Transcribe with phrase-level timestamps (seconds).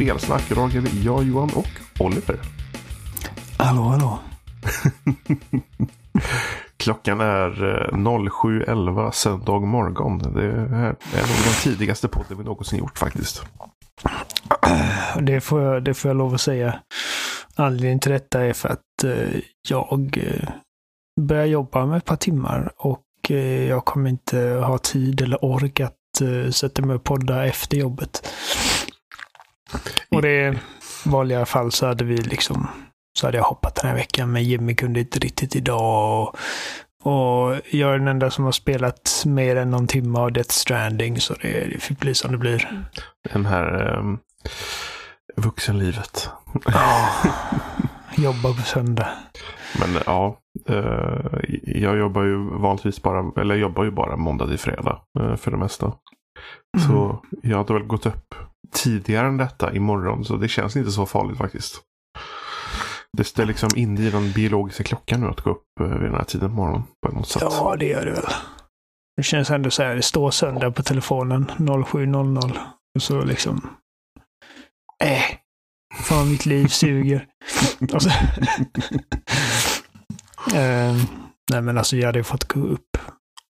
[0.00, 0.50] spelsnack.
[0.50, 1.68] Vi jag, Johan och
[1.98, 2.40] Oliver.
[3.56, 4.18] Hallå, hallå.
[6.76, 10.18] Klockan är eh, 07.11 söndag morgon.
[10.18, 13.42] Det är nog den tidigaste podden vi någonsin gjort faktiskt.
[15.20, 16.80] Det får jag, det får jag lov att säga.
[17.54, 20.48] Anledningen till detta är för att eh, jag eh,
[21.20, 25.80] börjar jobba med ett par timmar och eh, jag kommer inte ha tid eller ork
[25.80, 28.26] att eh, sätta mig och podda efter jobbet.
[30.10, 30.58] Och det i
[31.04, 32.68] vanliga fall så hade vi liksom
[33.18, 36.22] så hade jag hoppat den här veckan men Jimmy kunde inte riktigt idag.
[36.22, 36.36] Och,
[37.02, 41.20] och jag är den enda som har spelat mer än någon timme av Death Stranding
[41.20, 42.84] så det, det fick bli som det blir.
[43.32, 44.18] Den här um,
[45.36, 46.30] vuxenlivet.
[46.66, 47.08] Ja,
[48.16, 49.08] jobba på söndag.
[49.80, 54.58] Men ja, eh, jag jobbar ju vanligtvis bara, eller jag jobbar ju bara måndag till
[54.58, 55.86] fredag eh, för det mesta.
[55.86, 56.88] Mm.
[56.88, 58.34] Så jag hade väl gått upp
[58.72, 61.80] tidigare än detta imorgon så det känns inte så farligt faktiskt.
[63.16, 66.14] Det är liksom inne i den biologiska klockan nu att gå upp eh, vid den
[66.14, 67.42] här tiden på morgonen på något sätt.
[67.42, 68.26] Ja, det gör det väl.
[69.16, 72.58] Det känns ändå så här, det står söndag på telefonen 07.00.
[72.94, 73.76] Och så liksom...
[75.04, 75.22] Äh,
[76.02, 77.26] fan mitt liv suger.
[77.94, 78.08] Och så,
[80.56, 80.96] eh,
[81.50, 82.96] nej men alltså jag hade ju fått gå upp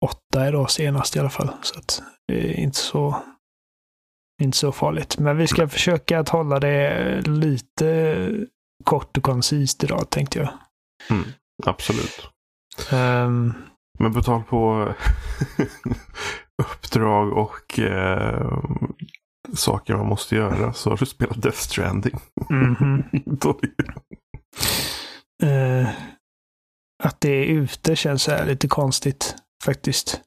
[0.04, 1.50] åtta idag senast i alla fall.
[1.62, 3.22] Så att det är inte så,
[4.40, 5.18] inte så farligt.
[5.18, 8.30] Men vi ska försöka att hålla det lite
[8.84, 10.48] kort och koncist idag tänkte jag.
[11.10, 11.24] Mm,
[11.66, 12.28] absolut.
[12.92, 13.54] Um,
[13.98, 14.94] Men på tal på
[16.62, 18.58] uppdrag och eh,
[19.54, 22.20] saker man måste göra så har du spelat Death Stranding.
[22.50, 23.56] mm -hmm.
[25.42, 25.88] uh,
[27.02, 29.34] att det är ute känns så här lite konstigt
[29.64, 30.20] faktiskt.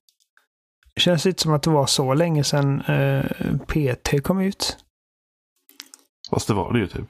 [0.95, 4.77] Det känns inte som att det var så länge sedan uh, PT kom ut.
[6.29, 7.07] Fast det var det ju typ.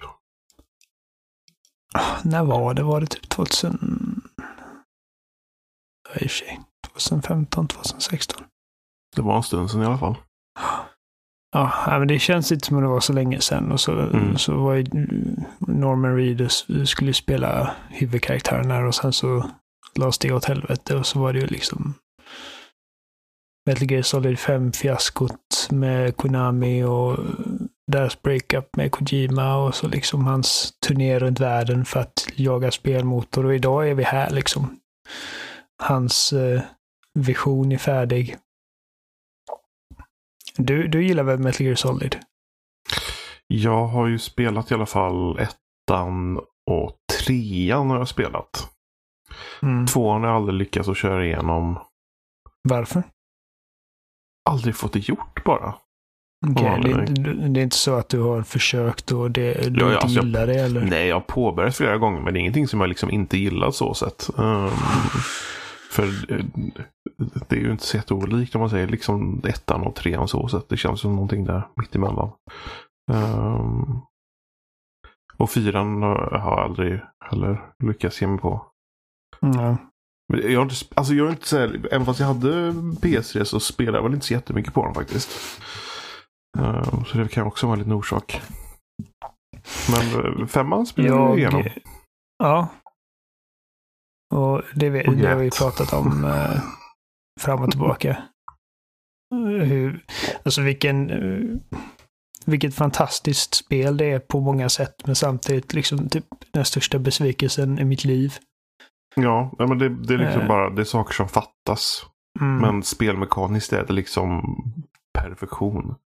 [2.24, 2.84] När var det?
[2.84, 4.22] Var det typ 2000?
[6.16, 6.60] I och för sig.
[6.94, 8.44] 2015, 2016.
[9.16, 10.16] Det var en stund sedan i alla fall.
[11.52, 13.72] Ja, men det känns inte som att det var så länge sedan.
[13.72, 14.38] Och så, mm.
[14.38, 14.86] så var ju
[15.60, 19.50] Norman Reedus skulle spela huvudkaraktären här och sen så
[19.96, 21.94] lades det åt helvete och så var det ju liksom
[23.66, 27.18] Metal Gear Solid 5-fiaskot med Konami och
[27.92, 33.46] deras breakup med Kojima och så liksom hans turné runt världen för att jaga spelmotor.
[33.46, 34.80] Och idag är vi här liksom.
[35.84, 36.62] Hans eh,
[37.20, 38.38] vision är färdig.
[40.58, 42.20] Du, du gillar väl Metal Gear Solid?
[43.48, 46.38] Jag har ju spelat i alla fall ettan
[46.72, 48.70] och trean har jag spelat.
[49.62, 49.88] Mm.
[49.88, 51.80] Tvåan har jag aldrig lyckats att köra igenom.
[52.70, 53.04] Varför?
[54.50, 55.76] Aldrig fått det gjort bara.
[56.52, 60.00] Okay, det, det, är inte så att du har försökt och det, du ja, inte
[60.00, 60.62] alltså gillar jag, det?
[60.62, 60.82] Eller?
[60.82, 63.72] Nej, jag har påbörjat flera gånger men det är ingenting som jag liksom inte gillar
[63.72, 64.30] så sett.
[64.36, 64.70] Um,
[65.92, 66.46] för eh,
[67.48, 70.66] det är ju inte så jätteolikt om man säger liksom ettan och trean så sätt.
[70.70, 72.32] Det känns som någonting där mittemellan.
[73.12, 74.02] Um,
[75.38, 78.66] och fyran har jag aldrig heller lyckats ge mig på.
[79.42, 79.76] Mm.
[80.28, 83.60] Jag har inte, alltså jag är inte så här, även fast jag hade PS3 så
[83.60, 85.30] spelade jag väl inte så jättemycket på den faktiskt.
[86.58, 88.42] Uh, så det kan också vara en liten orsak.
[89.92, 91.64] Men uh, femman spelade jag igenom.
[92.38, 92.68] Ja.
[94.34, 96.62] Och det, vi, det har vi pratat om uh,
[97.42, 98.24] fram och tillbaka.
[99.46, 100.06] Hur,
[100.44, 101.12] alltså vilken,
[102.46, 104.96] vilket fantastiskt spel det är på många sätt.
[105.06, 108.38] Men samtidigt liksom typ den största besvikelsen i mitt liv.
[109.16, 112.06] Ja, men det, det är liksom bara det är saker som fattas.
[112.40, 112.58] Mm.
[112.58, 114.44] Men spelmekaniskt är det liksom
[115.20, 115.96] perfektion.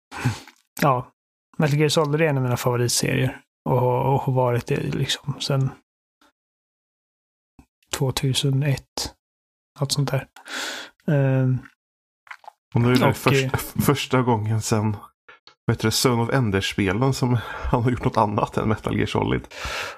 [0.81, 1.11] Ja.
[1.57, 3.41] Metal Gear Solid är en av mina favoritserier.
[3.69, 5.69] Och, har varit det liksom sen
[7.97, 8.83] 2001.
[9.79, 10.27] Något sånt där.
[11.05, 11.59] Um,
[12.73, 14.97] och nu är det och, första, första gången sen
[15.67, 19.47] vet du, Son of Enders-spelen som han har gjort något annat än Metal Gear Solid.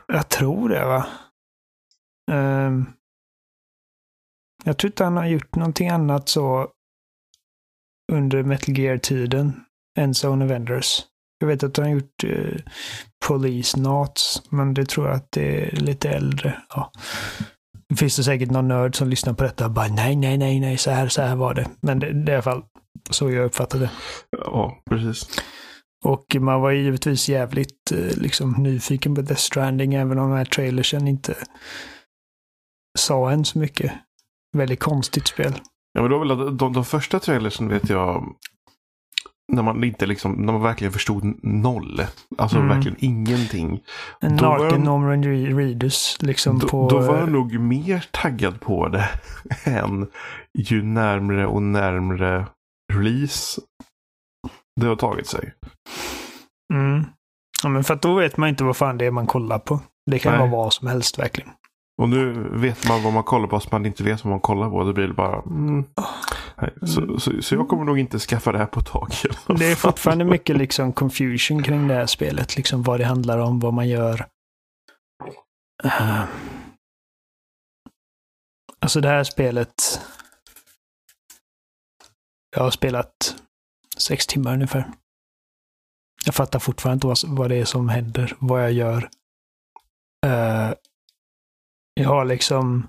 [0.08, 1.08] Jag tror det va.
[2.32, 2.94] Um,
[4.64, 6.70] jag tror inte han har gjort någonting annat så
[8.12, 9.64] under Metal Gear-tiden
[9.98, 11.02] än Zone of Enders.
[11.40, 12.58] Jag vet att han har gjort uh,
[13.28, 16.62] Police Knots, men det tror jag att det är lite äldre.
[16.70, 16.92] Ja.
[17.90, 20.60] Det finns det säkert någon nörd som lyssnar på detta och bara nej, nej, nej,
[20.60, 21.70] nej, så här, så här var det.
[21.82, 22.64] Men det, det är i alla fall
[23.10, 23.92] så jag uppfattade det.
[24.32, 25.28] Ja, precis.
[26.06, 31.08] Och man var givetvis jävligt liksom, nyfiken på Death Stranding, även om de här trailersen
[31.08, 31.36] inte
[32.98, 33.92] sa än så mycket.
[34.58, 35.54] Väldigt konstigt spel.
[35.94, 38.36] Ja, men då väl de, de, de första trailersen vet jag
[39.54, 42.02] när man inte liksom, när man verkligen förstod noll.
[42.38, 42.70] Alltså Mm.
[42.70, 43.80] verkligen ingenting.
[44.20, 46.90] En naken Norman Reedus liksom Då, på...
[46.90, 49.10] då var jag nog mer taggad på det
[49.64, 50.08] än
[50.58, 52.46] ju närmre och närmre
[52.94, 53.62] release
[54.82, 55.54] det har tagit sig.
[56.74, 57.06] Mm.
[57.64, 59.80] Ja, men för att då vet man inte vad fan det är man kollar på.
[60.12, 60.40] Det kan Nej.
[60.40, 61.50] vara vad som helst verkligen.
[61.98, 64.70] Och nu vet man vad man kollar på, så man inte vet vad man kollar
[64.70, 64.84] på.
[64.84, 65.42] Det blir bara...
[65.42, 65.86] Mm.
[66.62, 69.12] Nej, så, så, så jag kommer nog inte skaffa det här på ett tag.
[69.58, 72.58] Det är fortfarande mycket liksom confusion kring det här spelet.
[72.58, 74.26] Liksom vad det handlar om, vad man gör.
[75.84, 76.24] Eh.
[78.80, 80.02] Alltså det här spelet.
[82.56, 83.36] Jag har spelat
[83.98, 84.92] sex timmar ungefär.
[86.26, 89.10] Jag fattar fortfarande inte vad, vad det är som händer, vad jag gör.
[90.26, 90.72] Eh,
[91.98, 92.88] jag har liksom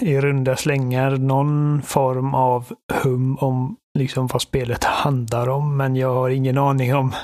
[0.00, 6.14] i runda slängar någon form av hum om liksom vad spelet handlar om, men jag
[6.14, 7.14] har ingen aning om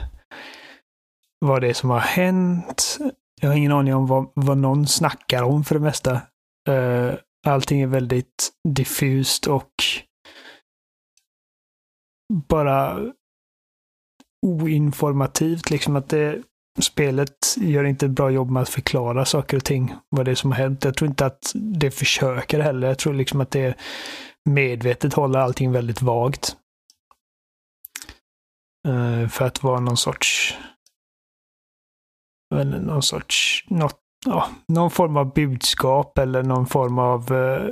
[1.41, 2.99] vad det är som har hänt.
[3.41, 6.13] Jag har ingen aning om vad, vad någon snackar om för det mesta.
[6.69, 7.15] Uh,
[7.47, 9.73] allting är väldigt diffust och
[12.49, 12.99] bara
[14.47, 15.71] oinformativt.
[15.71, 16.43] Liksom att det,
[16.83, 19.95] spelet gör inte ett bra jobb med att förklara saker och ting.
[20.09, 20.85] Vad det är som har hänt.
[20.85, 22.89] Jag tror inte att det försöker heller.
[22.89, 23.79] Jag tror liksom att det
[24.51, 26.57] medvetet håller allting väldigt vagt.
[28.89, 30.55] Uh, för att vara någon sorts...
[32.55, 33.65] Eller någon sorts...
[33.69, 37.33] Något, ja, någon form av budskap eller någon form av...
[37.33, 37.71] uh,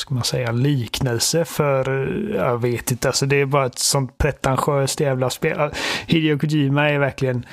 [0.00, 4.18] ska man säga, liknelse för, eh, jag vet inte, alltså det är bara ett sånt
[4.18, 5.60] pretentiöst jävla spel.
[5.60, 7.46] Alltså, Hideo Kojima är verkligen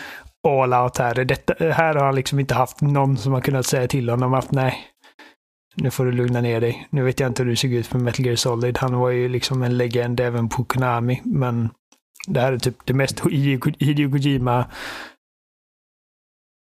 [0.47, 1.25] all out här.
[1.25, 4.51] Detta, här har han liksom inte haft någon som har kunnat säga till honom att
[4.51, 4.77] nej,
[5.75, 6.87] nu får du lugna ner dig.
[6.89, 8.77] Nu vet jag inte hur du såg ut med Metal Gear Solid.
[8.77, 11.69] Han var ju liksom en legend även på Konami, men
[12.27, 13.19] det här är typ det mest
[13.79, 14.65] Hideo Kojima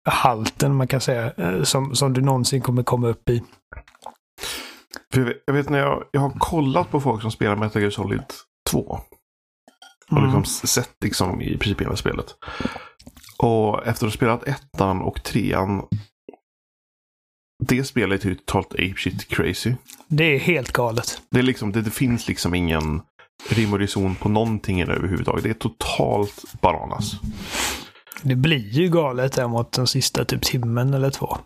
[0.09, 3.43] halten man kan säga, eh, som, som du någonsin kommer komma upp i.
[5.45, 8.23] Jag, vet, när jag, jag har kollat på folk som spelar Metal Gear Solid
[8.69, 8.79] 2.
[10.11, 10.23] Och Mm.
[10.23, 12.25] liksom sett liksom i princip hela spelet.
[13.37, 15.87] Och efter att ha spelat ettan och trean.
[17.63, 19.73] Det spelet är ju totalt apeshit crazy.
[20.07, 21.21] Det är helt galet.
[21.31, 23.01] Det, är liksom, det, det finns liksom ingen
[23.49, 25.43] rim och reson på någonting överhuvudtaget.
[25.43, 27.11] Det är totalt bananas.
[28.23, 31.37] Det blir ju galet där mot den sista typ timmen eller två.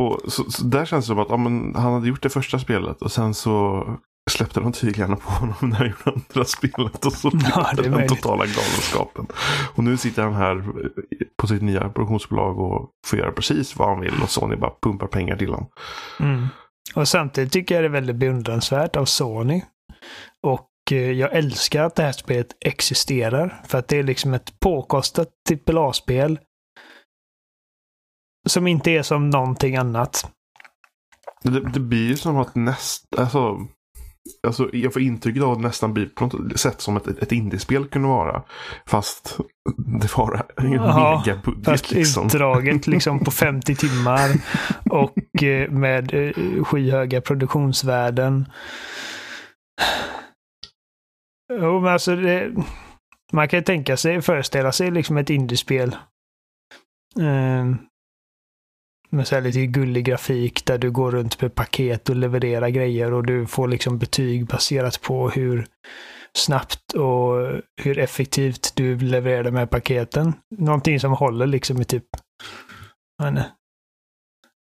[0.00, 2.58] Och så, så där känns det som att ja, men, han hade gjort det första
[2.58, 3.86] spelet och sen så
[4.30, 7.06] släppte de tyglarna på honom när han gjorde andra spelet.
[7.06, 8.08] Och så Ja, det den möjligt.
[8.08, 9.26] totala galenskapen.
[9.74, 10.64] Och nu sitter han här
[11.36, 15.06] på sitt nya produktionsbolag och får göra precis vad han vill och Sony bara pumpar
[15.06, 15.66] pengar till honom.
[16.20, 16.46] Mm.
[16.94, 19.62] Och samtidigt tycker jag det är väldigt beundransvärt av Sony.
[20.42, 23.62] Och eh, jag älskar att det här spelet existerar.
[23.66, 25.28] För att det är liksom ett påkostat
[25.70, 26.38] AAA-spel.
[28.44, 30.30] Som inte är som någonting annat.
[31.42, 33.58] Det, det blir ju som att näst, alltså,
[34.46, 37.32] alltså jag får intrycket av att det nästan blir på något sätt som ett, ett
[37.32, 38.42] indiespel kunde vara.
[38.86, 39.38] Fast
[40.00, 42.26] det var en Ja, megabudget liksom.
[42.26, 44.30] utdraget liksom på 50 timmar.
[44.90, 48.48] Och eh, med eh, skyhöga produktionsvärden.
[51.52, 52.52] Jo, men alltså det,
[53.32, 55.96] man kan ju tänka sig, föreställa sig liksom ett indiespel.
[57.20, 57.74] Eh,
[59.14, 63.26] med så lite gullig grafik där du går runt med paket och levererar grejer och
[63.26, 65.66] du får liksom betyg baserat på hur
[66.36, 70.32] snabbt och hur effektivt du levererar de här paketen.
[70.50, 72.06] Någonting som håller liksom i typ
[73.22, 73.52] inte,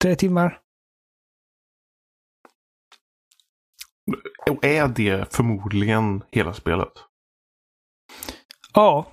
[0.03, 0.61] tre timmar.
[4.51, 6.93] Och är det förmodligen hela spelet?
[8.75, 9.07] Ja.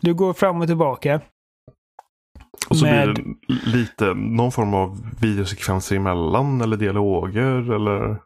[0.00, 1.20] Du går fram och tillbaka.
[2.68, 8.16] Och så Med- blir det lite någon form av videosekvenser emellan eller dialoger eller?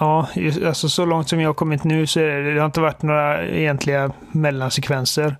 [0.00, 0.28] Ja,
[0.66, 3.46] alltså så långt som jag har kommit nu så det, det har inte varit några
[3.46, 5.36] egentliga mellansekvenser.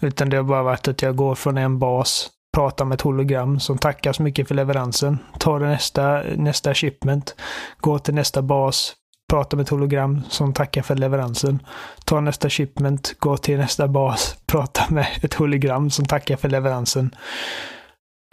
[0.00, 3.60] Utan det har bara varit att jag går från en bas, pratar med ett hologram
[3.60, 5.18] som tackar så mycket för leveransen.
[5.38, 7.34] Tar nästa, nästa shipment,
[7.80, 8.94] går till nästa bas,
[9.30, 11.62] pratar med ett hologram som tackar för leveransen.
[12.04, 17.14] Tar nästa shipment, går till nästa bas, pratar med ett hologram som tackar för leveransen.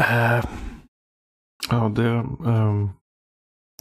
[0.04, 0.46] Eh,
[1.70, 2.10] Ja, det,
[2.46, 2.90] ehm,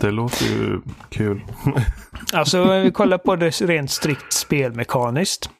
[0.01, 1.45] det låter ju kul.
[2.33, 5.51] Alltså, om vi kollar på det rent strikt spelmekaniskt.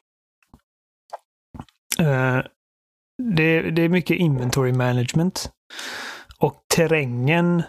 [1.99, 2.39] Eh,
[3.35, 5.51] det, det är mycket inventory management.
[6.39, 7.63] Och terrängen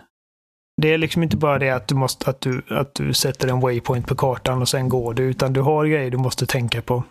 [0.82, 3.60] det är liksom inte bara det att du, måste, att du, att du sätter en
[3.60, 7.04] waypoint på kartan och sen går du, utan du har grejer du måste tänka på.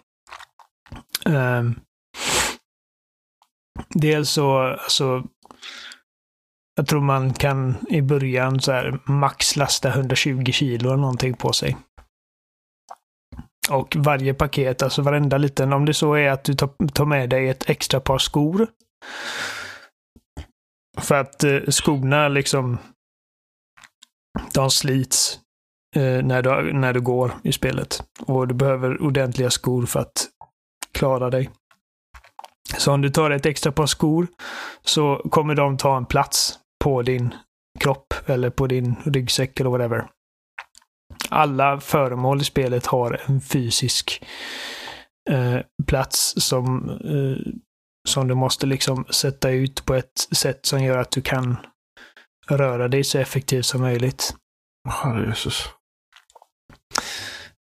[1.25, 1.79] Um,
[3.89, 5.23] dels så, alltså,
[6.75, 11.53] jag tror man kan i början så här max lasta 120 kilo eller någonting på
[11.53, 11.77] sig.
[13.69, 16.53] Och varje paket, alltså varenda liten, om det så är att du
[16.93, 18.67] tar med dig ett extra par skor.
[20.97, 22.77] För att eh, skorna liksom,
[24.53, 25.39] de slits
[25.95, 28.03] eh, när, du, när du går i spelet.
[28.19, 30.27] Och du behöver ordentliga skor för att
[30.91, 31.49] klara dig.
[32.77, 34.27] Så om du tar ett extra par skor
[34.81, 37.33] så kommer de ta en plats på din
[37.79, 40.07] kropp eller på din ryggsäck eller whatever.
[41.29, 44.23] Alla föremål i spelet har en fysisk
[45.29, 47.53] eh, plats som, eh,
[48.09, 51.57] som du måste liksom sätta ut på ett sätt som gör att du kan
[52.49, 54.35] röra dig så effektivt som möjligt.
[54.89, 55.69] Herrejösses.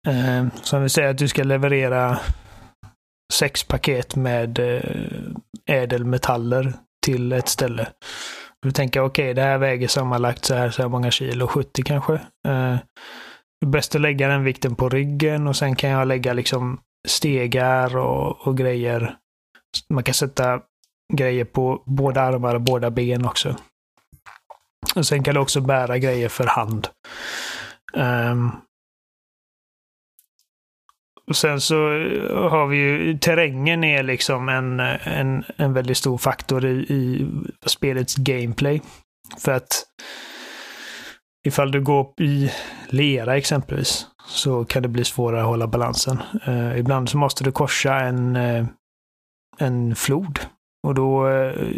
[0.08, 2.18] Eh, som vi säger att du ska leverera
[3.32, 4.82] sex paket med eh,
[5.66, 6.72] ädelmetaller
[7.06, 7.88] till ett ställe.
[8.62, 11.82] Du tänker okej, okay, det här väger sammanlagt så här, så här många kilo, 70
[11.82, 12.14] kanske.
[12.48, 12.76] Eh,
[13.66, 18.46] bäst att lägga den vikten på ryggen och sen kan jag lägga liksom stegar och,
[18.46, 19.16] och grejer.
[19.94, 20.60] Man kan sätta
[21.12, 23.56] grejer på båda armar och båda ben också.
[24.94, 26.88] Och sen kan du också bära grejer för hand.
[27.92, 28.50] Um,
[31.30, 36.18] och sen så eh, har vi ju terrängen är liksom en, en, en väldigt stor
[36.18, 37.28] faktor i, i
[37.66, 38.82] spelets gameplay.
[39.38, 39.84] För att
[41.46, 42.50] ifall du går i
[42.88, 46.18] lera exempelvis så kan det bli svårare att hålla balansen.
[46.48, 48.66] Uh, ibland så måste du korsa en, uh,
[49.58, 50.40] en flod.
[50.86, 51.76] Och då uh,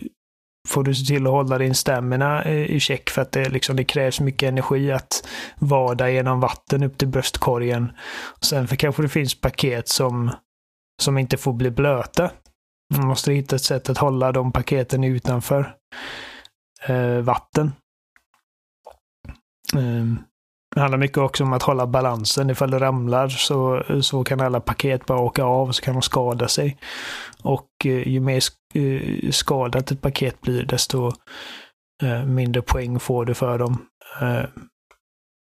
[0.68, 3.84] får du se till att hålla din stamina i check för att det, liksom, det
[3.84, 5.28] krävs mycket energi att
[5.58, 7.92] vada genom vatten upp till bröstkorgen.
[8.40, 10.30] Sen för kanske det finns paket som,
[11.02, 12.30] som inte får bli blöta.
[12.96, 15.74] Man måste hitta ett sätt att hålla de paketen utanför
[16.86, 17.72] eh, vatten.
[19.74, 20.18] Um,
[20.74, 22.50] det handlar mycket också om att hålla balansen.
[22.50, 26.48] Ifall det ramlar så, så kan alla paket bara åka av så kan de skada
[26.48, 26.78] sig.
[27.42, 28.42] Och eh, ju mer
[28.74, 31.12] eh, skadat ett paket blir desto
[32.02, 33.86] eh, mindre poäng får du för dem.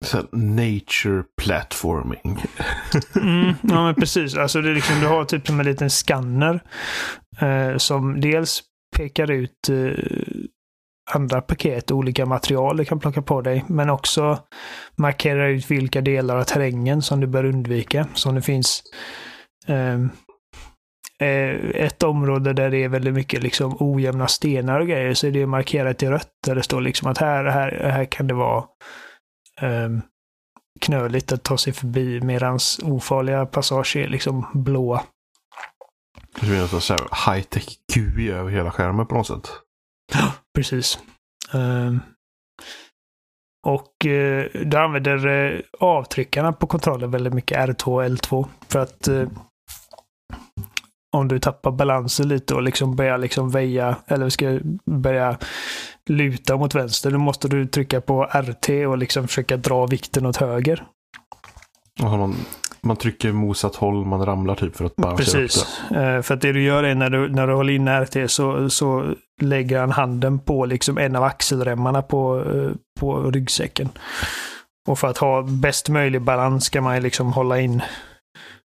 [0.05, 2.43] Så nature platforming.
[3.15, 4.35] mm, ja men precis.
[4.35, 6.63] Alltså det är liksom, du har typ som en liten skanner
[7.41, 8.63] eh, som dels
[8.97, 9.75] pekar ut eh,
[11.13, 14.39] andra paket, olika material du kan plocka på dig, men också
[14.95, 18.07] markera ut vilka delar av terrängen som du bör undvika.
[18.13, 18.83] Så om det finns
[19.67, 20.09] ehm,
[21.19, 25.31] eh, ett område där det är väldigt mycket liksom ojämna stenar och grejer så är
[25.31, 28.63] det markerat i rött där det står liksom att här, här, här kan det vara
[29.61, 29.89] eh,
[30.81, 35.03] knöligt att ta sig förbi medans ofarliga passager är liksom blåa.
[36.41, 39.64] Det är så high-tech QI över hela skärmen på något sätt.
[40.55, 40.99] Precis.
[41.55, 41.97] Uh,
[43.67, 48.47] och eh, uh, du använder uh, avtryckarna på kontrollen väldigt mycket, R2 och L2.
[48.67, 49.27] För att uh,
[51.15, 55.37] om du tappar balansen lite och liksom börjar liksom väja, eller ska börja
[56.09, 60.37] luta mot vänster, då måste du trycka på RT och liksom försöka dra vikten åt
[60.37, 60.85] höger.
[62.03, 62.35] Aha, man,
[62.85, 65.81] man trycker motsatt håll, man ramlar typ för att bara Precis.
[65.91, 68.69] Uh, för att det du gör är när du, när du håller in RT så,
[68.69, 73.89] så lägger han handen på liksom en av axelremmarna på, uh, på ryggsäcken.
[74.87, 77.81] Och för att ha bäst möjlig balans ska man liksom hålla in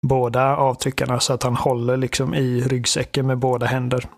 [0.07, 4.09] båda avtryckarna så att han håller liksom i ryggsäcken med båda händer.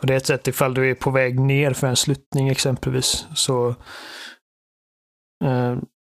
[0.00, 3.26] Och det är ett sätt ifall du är på väg ner för en sluttning exempelvis.
[3.34, 3.68] Så
[5.44, 5.76] eh,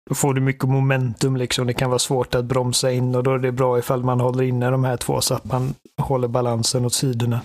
[0.10, 1.68] då får du mycket momentum liksom.
[1.68, 4.44] Det kan vara svårt att bromsa in och då är det bra ifall man håller
[4.44, 7.42] inne de här två så att man håller balansen åt sidorna.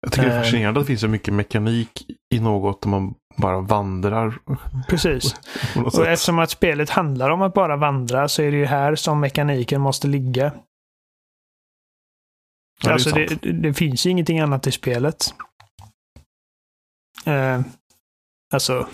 [0.00, 0.42] Jag tycker det är eh.
[0.42, 4.38] fascinerande att det finns så mycket mekanik i något där man bara vandrar.
[4.88, 5.34] Precis.
[5.76, 9.20] och eftersom att spelet handlar om att bara vandra så är det ju här som
[9.20, 10.52] mekaniken måste ligga.
[12.82, 15.34] Ja, alltså det, det, det, finns ju ingenting annat i spelet.
[17.26, 17.60] Uh,
[18.52, 18.88] alltså.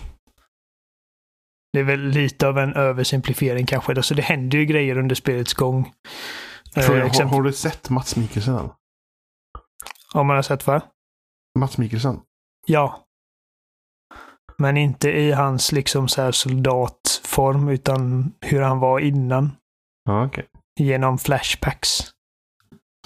[1.74, 3.92] Det är väl lite av en översimplifiering kanske.
[3.92, 5.92] Alltså det händer ju grejer under spelets gång.
[6.76, 8.70] Uh, har, har, du sett Mats Mikkelsen?
[10.14, 10.82] Om man har sett vad?
[11.58, 12.20] Mats Mikkelsen?
[12.66, 13.06] Ja.
[14.58, 19.52] Men inte i hans liksom så här soldatform, utan hur han var innan.
[20.04, 20.26] Ja.
[20.26, 20.44] Okay.
[20.80, 22.10] Genom flashbacks.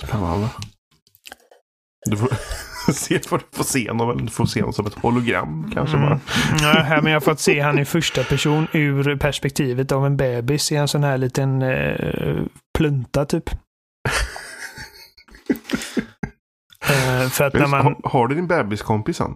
[0.00, 0.48] Spännande.
[2.10, 2.28] Du får,
[2.94, 6.08] se vad du får se honom, du får se honom som ett hologram kanske Mm.
[6.08, 6.20] bara.
[6.62, 10.72] Ja, men jag har fått se han i första person ur perspektivet av en bebis
[10.72, 12.42] i en sån här liten eh,
[12.78, 13.50] plunta typ.
[16.90, 17.80] Eh, för att när man...
[17.84, 19.34] har, har du din bebiskompis än?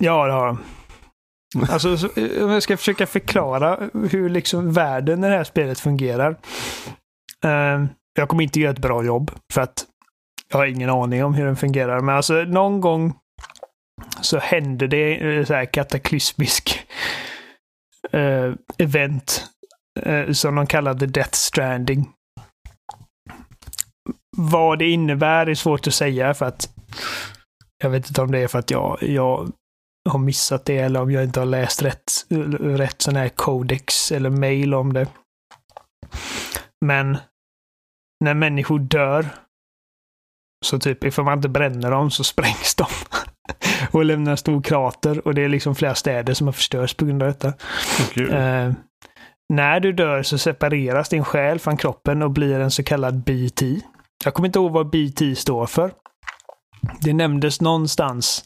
[0.00, 0.58] Ja, det har han.
[1.70, 2.08] Alltså, så,
[2.44, 3.78] om jag ska försöka förklara
[4.10, 6.30] hur liksom världen i det här spelet fungerar.
[7.44, 9.84] Eh, jag kommer inte göra ett bra jobb för att
[10.54, 12.00] jag har ingen aning om hur den fungerar.
[12.00, 13.14] Men alltså någon gång
[14.20, 16.86] så händer det eh, så här kataklysmisk
[18.14, 19.46] uh, eh, event
[20.06, 22.10] uh, som de kallade Death Stranding.
[24.36, 26.70] Vad det innebär är svårt att säga för att
[27.82, 29.52] jag vet inte om det är för att jag, jag
[30.10, 32.12] har missat det eller om jag inte har läst rätt,
[32.60, 35.06] rätt sån här codex eller mail om det.
[36.84, 37.18] Men
[38.24, 39.43] när människor dör
[40.64, 42.86] så typ ifall man inte bränner dem så sprängs de.
[43.90, 47.04] och lämnar en stor krater och det är liksom flera städer som har förstörts på
[47.04, 47.48] grund av detta.
[48.00, 48.32] Åh, gud.
[48.32, 48.72] Eh,
[49.48, 53.80] när du dör så separeras din själ från kroppen och blir en så kallad BT.
[54.24, 55.92] Jag kommer inte ihåg vad BT står för.
[57.00, 58.44] Det nämndes någonstans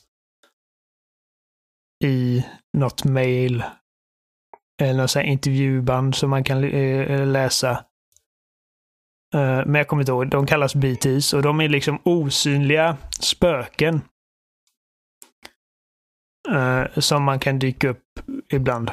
[2.04, 2.44] i
[2.78, 3.64] något mail
[4.82, 7.84] eller något intervjuband som man kan eh, läsa.
[9.35, 10.28] Eh, men jag kommer inte ihåg.
[10.30, 14.00] De kallas BTs och de är liksom osynliga spöken.
[16.54, 18.04] Eh, som man kan dyka upp
[18.52, 18.88] ibland.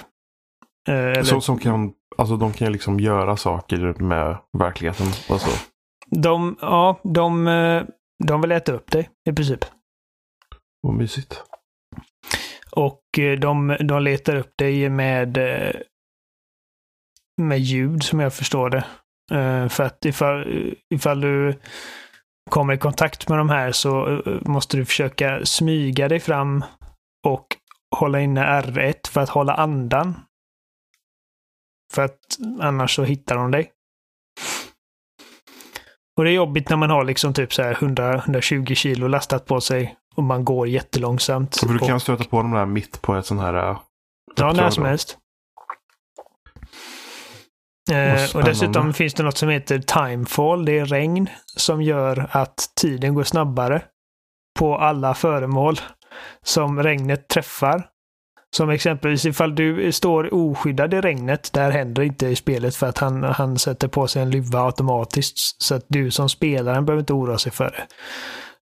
[0.87, 5.07] Eh, eller- Så, som kan, alltså de kan liksom göra saker med verkligheten.
[5.29, 5.49] Alltså,
[6.07, 7.45] De, ja, de,
[8.27, 9.65] de vill äta upp dig i princip.
[10.81, 11.43] vad mysigt.
[12.71, 13.01] Och
[13.39, 15.37] de, de letar upp dig med,
[17.41, 18.85] med ljud som jag förstår det.
[19.31, 20.45] Eh, För att ifall,
[20.93, 21.59] ifall du
[22.49, 26.63] kommer i kontakt med de här så eh, måste du försöka smyga dig fram
[27.27, 27.47] och
[27.95, 30.15] hålla inne R1 för att hålla andan.
[31.93, 32.19] För att
[32.61, 33.71] annars så hittar de dig.
[36.17, 39.61] Och det är jobbigt när man har liksom typ så här 100-120 kilo lastat på
[39.61, 41.57] sig och man går jättelångsamt.
[41.59, 43.81] För du Och- kan stöta på dem där mitt på ett sån här äh, Ja,
[44.31, 45.17] uppdrag när som helst.
[47.91, 48.51] Eh, och spännande.
[48.51, 50.65] dessutom finns det något som heter timefall.
[50.65, 53.81] Det är regn som gör att tiden går snabbare
[54.59, 55.79] på alla föremål
[56.45, 57.87] som regnet träffar.
[58.55, 62.97] Som exempelvis ifall du står oskyddad i regnet, där händer inte i spelet för att
[62.97, 65.63] han, han sätter på sig en luva automatiskt.
[65.63, 67.83] Så att du som spelaren behöver inte oroa sig för det.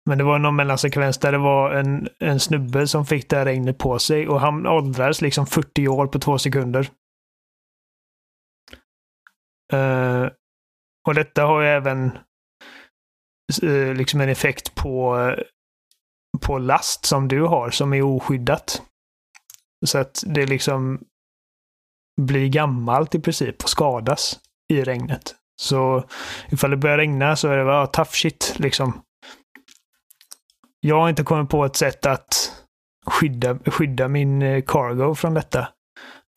[0.07, 3.45] Men det var någon mellansekvens där det var en, en snubbe som fick det här
[3.45, 6.89] regnet på sig och han åldrades liksom 40 år på två sekunder.
[9.73, 10.31] Uh,
[11.09, 12.19] och detta har ju även
[13.63, 15.35] uh, liksom en effekt på, uh,
[16.41, 18.83] på last som du har som är oskyddat.
[19.87, 21.01] Så att det liksom
[22.21, 24.41] blir gammalt i princip och skadas
[24.73, 25.35] i regnet.
[25.61, 26.05] Så
[26.51, 29.03] ifall det börjar regna så är det bara ah, tough shit liksom.
[30.81, 32.63] Jag har inte kommit på ett sätt att
[33.07, 35.69] skydda, skydda min eh, cargo från detta.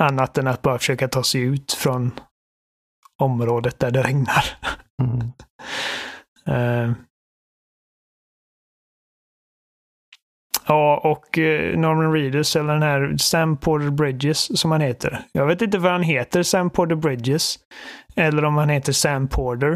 [0.03, 2.11] Annat än att bara försöka ta sig ut från
[3.21, 4.45] området där det regnar.
[5.03, 5.19] Mm.
[6.47, 6.91] Eh,
[10.67, 15.19] Ja, och eh, Norman Reedus, eller den här Sam Porter Bridges som han heter.
[15.31, 17.59] Jag vet inte vad han heter, Sam Porter Bridges.
[18.15, 19.71] Eller om han heter Sam Porter.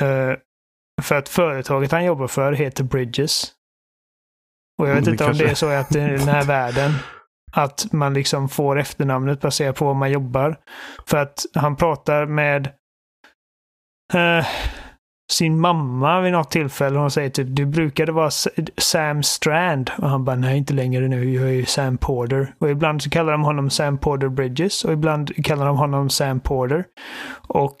[0.00, 0.32] Eh,
[1.02, 3.52] för att företaget han jobbar för heter Bridges.
[4.78, 6.90] Och jag vet Mm, inte om kanske- det är så att i den här världen
[7.54, 10.56] att man liksom får efternamnet baserat på var man jobbar.
[11.06, 12.66] För att han pratar med
[14.14, 14.46] eh,
[15.32, 16.98] sin mamma vid något tillfälle.
[16.98, 18.30] Hon säger typ du brukade vara
[18.78, 19.90] Sam Strand.
[19.98, 21.30] Och han bara nej inte längre nu.
[21.30, 22.54] Jag är ju Sam Porter.
[22.58, 26.40] Och ibland så kallar de honom Sam Porter Bridges och ibland kallar de honom Sam
[26.40, 26.84] Porter.
[27.48, 27.78] Och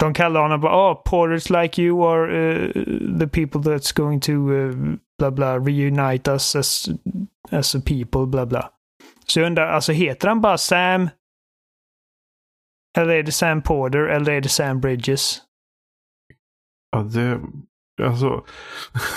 [0.00, 2.72] de kallar honom bara oh, Porters like you are uh,
[3.18, 6.88] the people that's going to uh, bla bla reunite us as,
[7.50, 8.70] as a people bla bla.
[9.26, 11.08] Så jag undrar, alltså heter han bara Sam?
[12.98, 15.40] Eller är det Sam Porter eller är det Sam Bridges?
[16.90, 17.40] Ja, det,
[18.02, 18.44] alltså,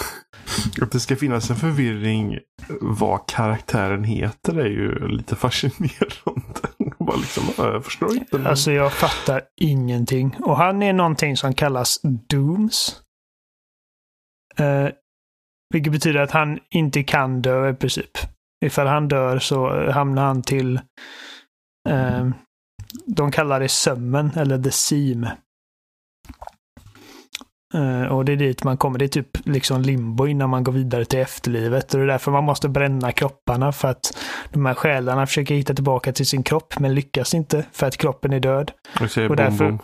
[0.82, 2.40] att det ska finnas en förvirring
[2.82, 6.62] vad karaktären heter är ju lite fascinerande.
[7.00, 8.38] Bara liksom, ja, jag förstår inte.
[8.38, 8.48] Men...
[8.48, 10.36] Alltså jag fattar ingenting.
[10.40, 13.02] Och han är någonting som kallas Dooms.
[14.58, 14.90] Eh,
[15.74, 18.18] vilket betyder att han inte kan dö i princip.
[18.66, 20.80] Ifall han dör så hamnar han till
[21.90, 22.28] eh,
[23.06, 25.28] de kallar det sömmen eller the seam.
[27.74, 29.00] Eh, och det är dit man kommer.
[29.00, 31.94] Det är typ liksom limbo innan man går vidare till efterlivet.
[31.94, 34.18] Och det är därför man måste bränna kropparna för att
[34.52, 38.34] de här själarna försöker hitta tillbaka till sin kropp men lyckas inte för att kroppen
[38.34, 38.72] är död.
[38.96, 39.80] Och, Och därför- bom.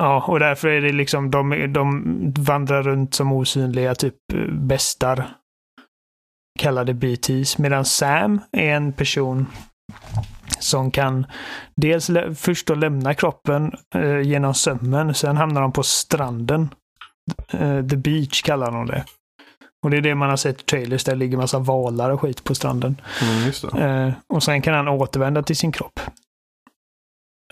[0.00, 2.02] Ja, och därför är det liksom de, de
[2.38, 4.14] vandrar runt som osynliga typ
[4.50, 5.28] bestar.
[6.58, 7.58] Kallade BTs.
[7.58, 9.46] Medan Sam är en person
[10.58, 11.26] som kan
[11.76, 15.14] dels först då lämna kroppen eh, genom sömmen.
[15.14, 16.68] Sen hamnar de på stranden.
[17.50, 19.04] Eh, the beach kallar de det.
[19.84, 21.04] Och det är det man har sett i trailers.
[21.04, 23.00] Där ligger massa valar och skit på stranden.
[23.22, 24.08] Mm.
[24.08, 26.00] Eh, och sen kan han återvända till sin kropp.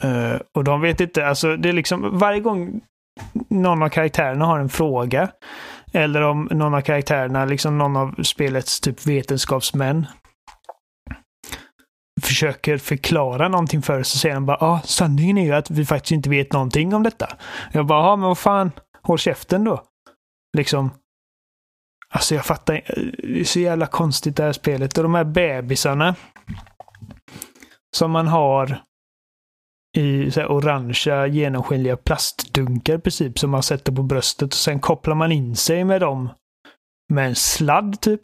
[0.05, 2.81] Uh, och de vet inte, alltså det är liksom varje gång
[3.49, 5.29] någon av karaktärerna har en fråga
[5.93, 10.07] eller om någon av karaktärerna, liksom någon av spelets typ vetenskapsmän
[12.23, 15.85] försöker förklara någonting för oss så säger de bara ah, sanningen är ju att vi
[15.85, 17.29] faktiskt inte vet någonting om detta.
[17.73, 18.71] Jag bara, ja men vad fan,
[19.03, 19.83] håll käften då.
[20.57, 20.91] Liksom.
[22.15, 22.81] Alltså jag fattar eh,
[23.19, 24.99] Det är så jävla konstigt det här spelet.
[24.99, 26.15] Och de här bebisarna
[27.97, 28.83] som man har
[29.97, 34.81] i så här orangea genomskinliga plastdunkar i princip som man sätter på bröstet och sen
[34.81, 36.29] kopplar man in sig med dem
[37.13, 38.21] med en sladd typ.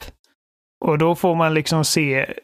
[0.84, 2.34] Och då får man liksom se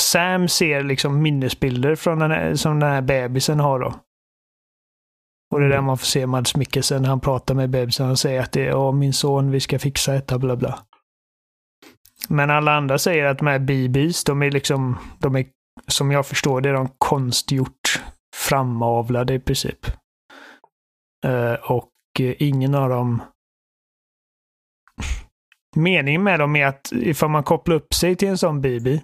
[0.00, 3.94] Sam ser liksom minnesbilder från den här, som den här bebisen har då.
[5.52, 8.18] Och det är där man får se Mads Mikkelsen när han pratar med bebisen och
[8.18, 10.78] säger att det är min son, vi ska fixa detta, bla bla.
[12.28, 15.46] Men alla andra säger att de här BBs, de är liksom, de är,
[15.86, 18.02] som jag förstår det, är de konstgjort
[18.36, 19.86] framavlade i princip.
[21.26, 21.90] Eh, och
[22.38, 23.22] ingen av dem...
[25.76, 29.00] Meningen med dem är att ifall man kopplar upp sig till en sån BB,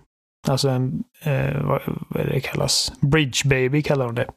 [0.49, 2.93] alltså en, eh, vad, vad är det kallas?
[3.01, 4.31] Bridge baby kallar de det.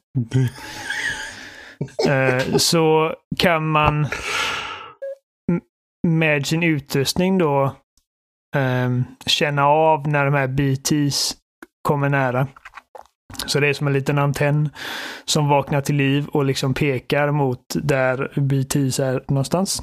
[2.08, 4.06] Eh, så kan man
[6.08, 7.76] med sin utrustning då
[9.26, 11.41] känna av när de här BTs
[11.82, 12.46] kommer nära.
[13.46, 14.70] Så det är som en liten antenn
[15.24, 19.82] som vaknar till liv och liksom pekar mot där BTs är någonstans.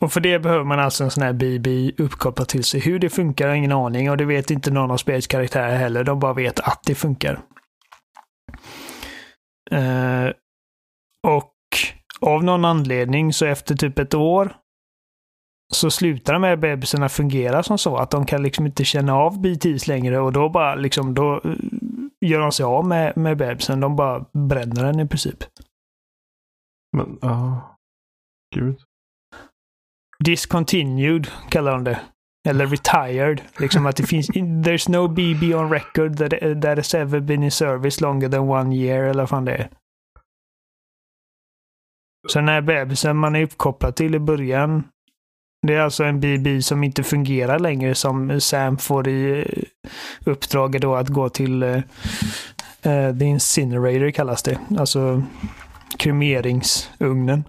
[0.00, 2.80] Och för det behöver man alltså en sån här BB uppkopplad till sig.
[2.80, 5.76] Hur det funkar har jag ingen aning och det vet inte någon av spelets karaktärer
[5.76, 6.04] heller.
[6.04, 7.40] De bara vet att det funkar.
[9.70, 10.26] Eh,
[11.26, 11.54] och
[12.20, 14.52] av någon anledning så efter typ ett år
[15.74, 19.40] så slutar de här bebisarna fungera som så att de kan liksom inte känna av
[19.40, 21.52] BTs längre och då bara liksom då eh,
[22.20, 23.80] gör de sig av med, med bebisen.
[23.80, 25.44] De bara bränner den i princip.
[26.96, 27.76] Men, ja.
[28.54, 28.80] Gud.
[30.24, 32.00] Discontinued kallar de det.
[32.48, 33.42] Eller retired.
[33.58, 34.30] Liksom att det finns...
[34.30, 38.76] There's no BB on record that, that has ever been in service longer than one
[38.76, 39.70] year eller vad fan det är.
[42.28, 44.84] Så den här bebisen man är uppkopplad till i början.
[45.68, 49.90] Det är alltså en BB som inte fungerar längre som Sam får i eh,
[50.24, 51.82] uppdraget då att gå till uh,
[53.18, 54.58] The Incinerator kallas det.
[54.78, 55.22] Alltså
[55.98, 57.44] kremeringsugnen.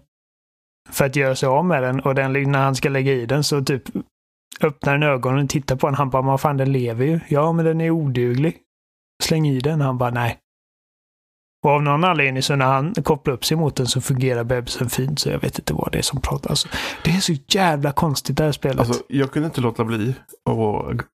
[0.89, 3.43] För att göra sig av med den och den, när han ska lägga i den
[3.43, 3.83] så typ
[4.61, 5.95] öppnar den ögonen och tittar på den.
[5.95, 7.19] Han bara, vad fan den lever ju.
[7.27, 8.57] Ja, men den är oduglig.
[9.23, 9.81] Släng i den.
[9.81, 10.37] Han bara, nej.
[11.63, 14.89] Och av någon anledning så när han kopplar upp sig mot den så fungerar bebisen
[14.89, 15.19] fint.
[15.19, 16.49] Så jag vet inte vad det är som pratar.
[16.49, 16.67] Alltså,
[17.03, 18.79] det är så jävla konstigt det här spelet.
[18.79, 20.15] Alltså, jag kunde inte låta bli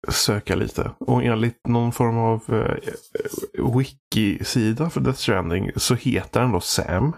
[0.08, 0.90] att söka lite.
[0.98, 7.16] Och enligt någon form av eh, wiki-sida för Death Stranding så heter den då Sam.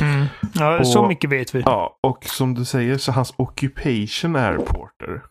[0.00, 0.26] mm.
[0.54, 1.60] Ja, så och- mycket vet vi.
[1.66, 5.22] Ja, och som du säger så hans occupation är Porter.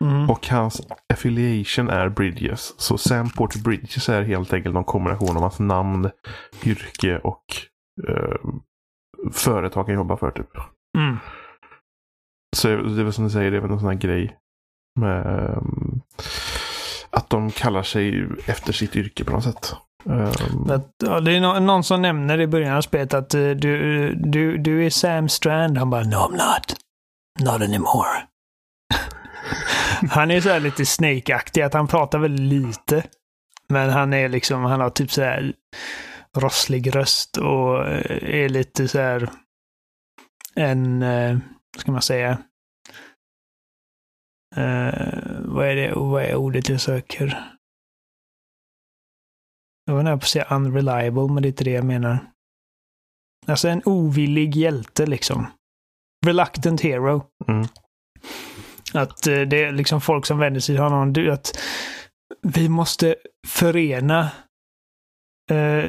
[0.00, 0.30] Mm.
[0.30, 0.80] Och hans
[1.12, 2.80] affiliation är Bridges.
[2.80, 6.10] Så Sam Porter Bridges är helt enkelt någon kombination av hans namn,
[6.64, 7.44] yrke och
[8.08, 8.36] eh,
[9.32, 10.30] företag han jobbar för.
[10.30, 10.50] Typ.
[10.98, 11.16] Mm.
[12.56, 14.36] Så det är väl som du säger, det är väl någon sån här grej.
[15.00, 16.00] Med, ehm,
[17.10, 19.74] att de kallar sig efter sitt yrke på något sätt.
[20.06, 23.40] Ehm, Att, ja, det är nå- någon som nämner i början av spelet att eh,
[23.50, 25.78] du, du, du är Sam Strand.
[25.78, 26.76] Han bara, no I'm not.
[27.40, 28.24] Not anymore.
[30.10, 33.04] han är så här lite Snake-aktig, att han pratar väl lite.
[33.68, 35.54] Men han är liksom, han har typ så här
[36.36, 39.30] rosslig röst och eh, är lite så här
[40.54, 41.38] en, eh,
[41.74, 42.38] vad ska man säga?
[44.56, 47.54] Uh, vad är det, vad är ordet jag söker?
[49.84, 52.32] Jag var nära på att säga unreliable, men det är inte det jag menar.
[53.46, 55.46] Alltså en ovillig hjälte liksom.
[56.26, 57.24] Reluctant hero.
[57.48, 57.66] Mm.
[58.94, 61.12] Att eh, det är liksom folk som vänder sig till honom.
[61.12, 61.58] Du, att
[62.42, 63.14] vi måste
[63.46, 64.30] förena
[65.50, 65.84] eh,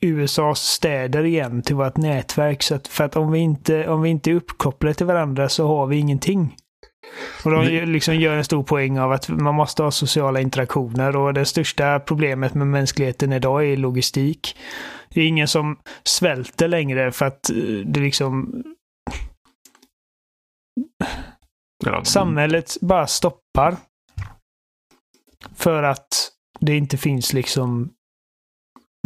[0.00, 2.62] USAs städer igen till vårt nätverk.
[2.62, 5.66] Så att, för att om vi, inte, om vi inte är uppkopplade till varandra så
[5.66, 6.56] har vi ingenting.
[7.44, 11.34] Och de liksom gör en stor poäng av att man måste ha sociala interaktioner och
[11.34, 14.56] det största problemet med mänskligheten idag är logistik.
[15.08, 17.50] Det är ingen som svälter längre för att
[17.84, 18.62] det liksom...
[21.82, 22.04] Ja.
[22.04, 23.76] Samhället bara stoppar.
[25.54, 27.94] För att det inte finns liksom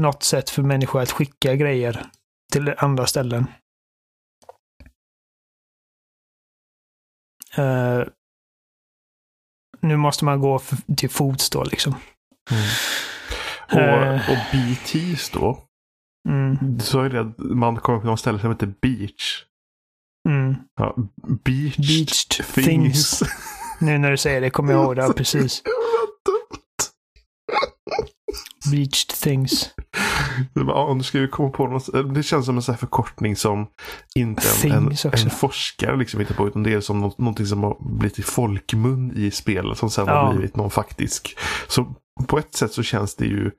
[0.02, 2.06] något sätt för människor att skicka grejer
[2.52, 3.46] till andra ställen.
[7.58, 8.04] Uh,
[9.80, 10.60] nu måste man gå
[10.96, 11.94] till fots då liksom.
[12.50, 12.64] Mm.
[13.72, 15.62] Och, uh, och BTs då.
[16.28, 16.80] Mm.
[16.80, 19.44] Så är det att man kommer till något ställe som heter Beach.
[20.26, 20.54] Mm.
[20.76, 20.96] Ja,
[21.44, 22.54] beached, things.
[22.54, 23.22] things.
[23.80, 25.62] nu när du säger det kommer jag ihåg det, precis.
[28.70, 29.70] Beached things.
[30.54, 32.14] Ja, nu ska vi komma på något.
[32.14, 33.66] Det känns som en sån förkortning som
[34.14, 36.48] inte en, en, en, forskare liksom hittar på.
[36.48, 39.78] Utan det är som något, någonting som har blivit i folkmun i spelet.
[39.78, 40.12] Som sen ja.
[40.12, 41.38] har blivit någon faktisk.
[41.68, 41.94] Så
[42.26, 43.50] på ett sätt så känns det ju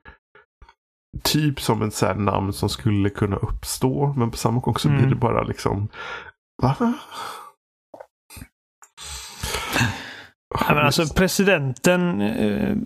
[1.22, 4.14] typ som ett namn som skulle kunna uppstå.
[4.16, 5.00] Men på samma gång så mm.
[5.00, 5.88] blir det bara liksom.
[6.62, 6.76] Va?
[10.54, 12.76] Ja, men alltså presidenten eh,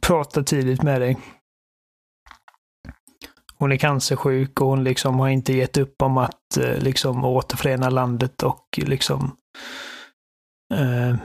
[0.00, 1.16] pratar tidigt med dig.
[3.58, 7.90] Hon är cancersjuk och hon liksom har inte gett upp om att eh, liksom återförena
[7.90, 9.36] landet och liksom
[10.74, 11.16] eh,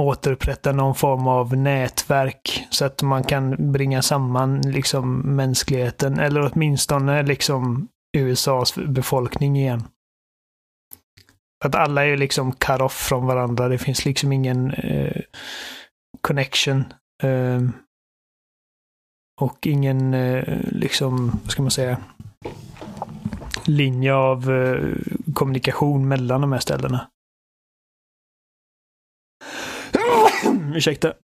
[0.00, 7.22] återupprätta någon form av nätverk så att man kan bringa samman liksom mänskligheten eller åtminstone
[7.22, 9.84] liksom USAs befolkning igen.
[11.64, 13.68] Att alla är liksom cut off från varandra.
[13.68, 15.22] Det finns liksom ingen eh,
[16.20, 16.84] connection.
[17.22, 17.60] Eh,
[19.40, 21.98] och ingen, eh, liksom, vad ska man säga,
[23.64, 24.96] linje av eh,
[25.34, 27.10] kommunikation mellan de här ställena.
[30.74, 31.12] Ursäkta.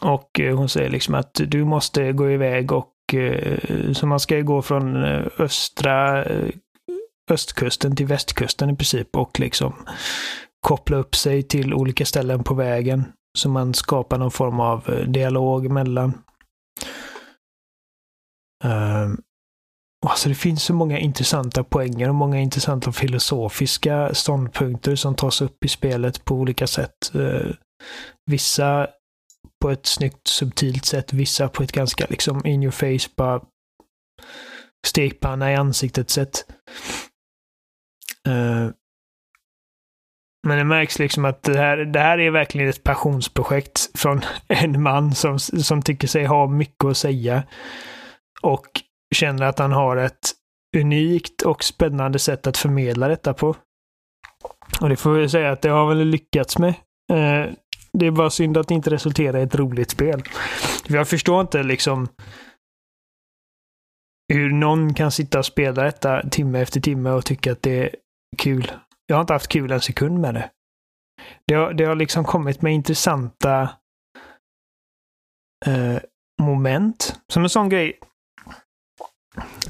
[0.00, 4.40] Och eh, hon säger liksom att du måste gå iväg och Eh, så man ska
[4.40, 6.48] gå från eh, östra eh,
[7.30, 9.74] östkusten till västkusten i princip och liksom
[10.60, 13.04] koppla upp sig till olika ställen på vägen.
[13.38, 16.12] Så man skapar någon form av dialog mellan.
[18.64, 19.22] Um,
[20.06, 25.64] alltså det finns så många intressanta poänger och många intressanta filosofiska ståndpunkter som tas upp
[25.64, 27.12] i spelet på olika sätt.
[27.14, 27.52] Uh,
[28.30, 28.88] vissa
[29.62, 33.40] på ett snyggt subtilt sätt, vissa på ett ganska liksom in your face, bara
[34.86, 36.44] stekpanna i ansiktet sätt.
[38.28, 38.70] Uh,
[40.46, 44.82] men det märks liksom att det här, det här är verkligen ett passionsprojekt från en
[44.82, 47.42] man som, som tycker sig ha mycket att säga.
[48.42, 48.66] Och
[49.14, 50.32] känner att han har ett
[50.76, 53.56] unikt och spännande sätt att förmedla detta på.
[54.80, 56.74] Och det får vi säga att det har väl lyckats med.
[57.12, 57.52] Eh,
[57.98, 60.22] det är bara synd att det inte resulterar i ett roligt spel.
[60.88, 62.08] Jag förstår inte liksom
[64.32, 67.94] hur någon kan sitta och spela detta timme efter timme och tycka att det är
[68.38, 68.72] kul.
[69.06, 70.50] Jag har inte haft kul en sekund med det.
[71.46, 73.62] Det har, det har liksom kommit med intressanta
[75.66, 75.98] eh,
[76.42, 77.20] moment.
[77.28, 77.98] Som en sån grej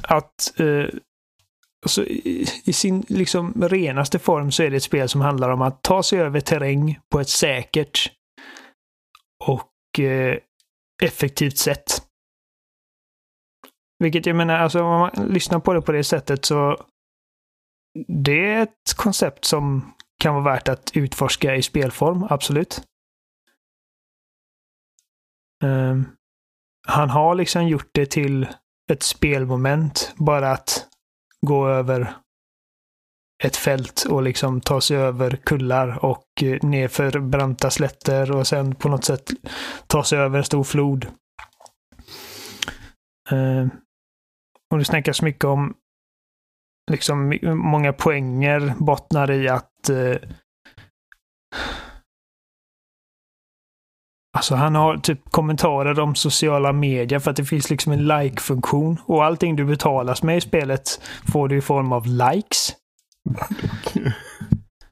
[0.03, 0.87] att eh,
[1.83, 5.63] alltså, i, i, sin liksom renaste form så är det ett spel som handlar om
[5.63, 8.13] att ta sig över terräng på ett säkert
[9.45, 10.39] och eh,
[11.03, 12.03] effektivt sätt.
[13.99, 16.87] Vilket jag menar, alltså om man lyssnar på det på det sättet så
[18.09, 22.83] det är ett koncept som kan vara värt att utforska i spelform, absolut.
[25.65, 26.17] Um,
[26.89, 28.49] han har liksom gjort det till
[28.93, 30.82] ett spelmoment, bara att
[31.47, 32.17] gå över
[33.45, 38.75] ett fält och liksom ta sig över kullar och eh, nerför branta slätter och sen
[38.75, 39.31] på något sätt
[39.87, 41.05] ta sig över en stor flod.
[43.31, 43.67] Eh,
[44.71, 45.75] och det snackas mycket om
[46.91, 50.17] liksom många poänger bottnar i att eh,
[54.43, 58.99] Alltså han har typ kommentarer om sociala medier för att det finns liksom en like-funktion.
[59.07, 61.01] Och allting du betalas med i spelet
[61.33, 62.73] får du i form av likes.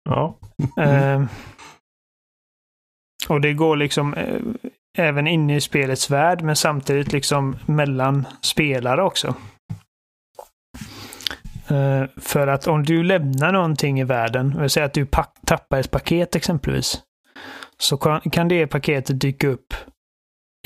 [0.05, 0.39] ja.
[0.83, 1.23] eh,
[3.29, 4.41] och det går liksom eh,
[4.99, 9.35] även inne i spelets värld men samtidigt liksom mellan spelare också.
[11.71, 15.07] Uh, för att om du lämnar någonting i världen, säga att du
[15.47, 17.03] tappar ett paket exempelvis,
[17.81, 19.75] så kan, kan det paketet dyka upp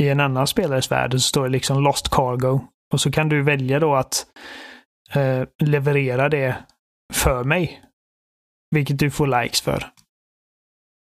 [0.00, 2.60] i en annan spelares värld så står det liksom Lost Cargo.
[2.92, 4.26] Och så kan du välja då att
[5.14, 6.56] eh, leverera det
[7.12, 7.82] för mig.
[8.70, 9.84] Vilket du får likes för.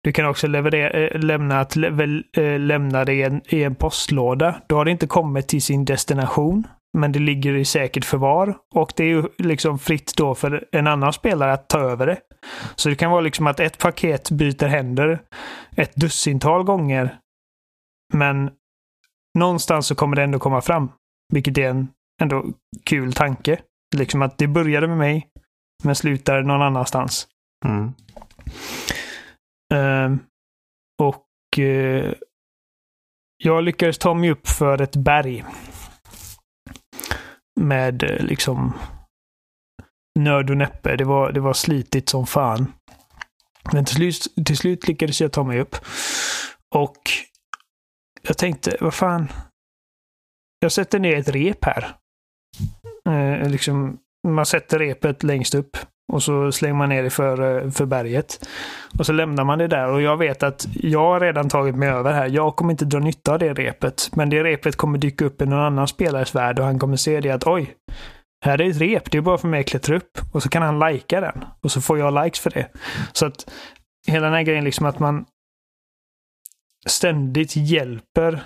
[0.04, 4.62] Du kan också leverera, eh, lämna, att eh, lämna det i en, i en postlåda.
[4.68, 8.58] Då har det inte kommit till sin destination, men det ligger i säkert förvar.
[8.76, 12.18] Och det är ju liksom fritt då för en annan spelare att ta över det.
[12.76, 15.22] Så det kan vara liksom att ett paket byter händer
[15.76, 17.18] ett dussintal gånger.
[18.14, 18.52] Men
[19.38, 20.92] någonstans så kommer det ändå komma fram.
[21.34, 21.88] Vilket är en
[22.22, 22.46] ändå
[22.84, 23.62] kul tanke.
[23.96, 25.28] Liksom att det började med mig,
[25.84, 27.28] men slutar någon annanstans.
[27.66, 27.94] Mm.
[29.74, 30.18] Uh,
[31.02, 31.26] och
[31.60, 32.14] uh,
[33.38, 35.46] jag lyckades ta mig upp för ett berg.
[37.60, 38.74] Med eh, liksom
[40.20, 40.96] nöd och näppe.
[40.96, 42.74] Det var, det var slitigt som fan.
[43.74, 45.76] Men till slut, till slut lyckades jag ta mig upp.
[46.76, 46.98] Och
[48.22, 49.32] jag tänkte, vad fan.
[50.60, 51.96] Jag sätter ner ett rep här.
[53.10, 55.78] Eh, liksom, man sätter repet längst upp
[56.12, 58.50] och så slänger man ner det för, eh, för berget.
[59.00, 61.90] Och så lämnar man det där och jag vet att jag har redan tagit mig
[61.90, 62.28] över här.
[62.28, 64.10] Jag kommer inte dra nytta av det repet.
[64.16, 67.20] Men det repet kommer dyka upp i någon annan spelares värld och han kommer se
[67.20, 67.76] det att oj,
[68.46, 69.12] här är ett rep.
[69.12, 70.20] Det är bara för mig att klättra upp.
[70.32, 71.46] Och så kan han lajka den.
[71.62, 72.68] Och så får jag likes för det.
[73.14, 73.52] Så att
[74.08, 75.26] hela den här grejen liksom att man
[76.88, 78.44] ständigt hjälper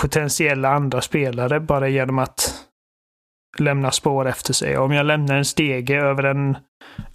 [0.00, 2.63] potentiella andra spelare bara genom att
[3.58, 4.78] lämna spår efter sig.
[4.78, 6.56] Om jag lämnar en stege över en,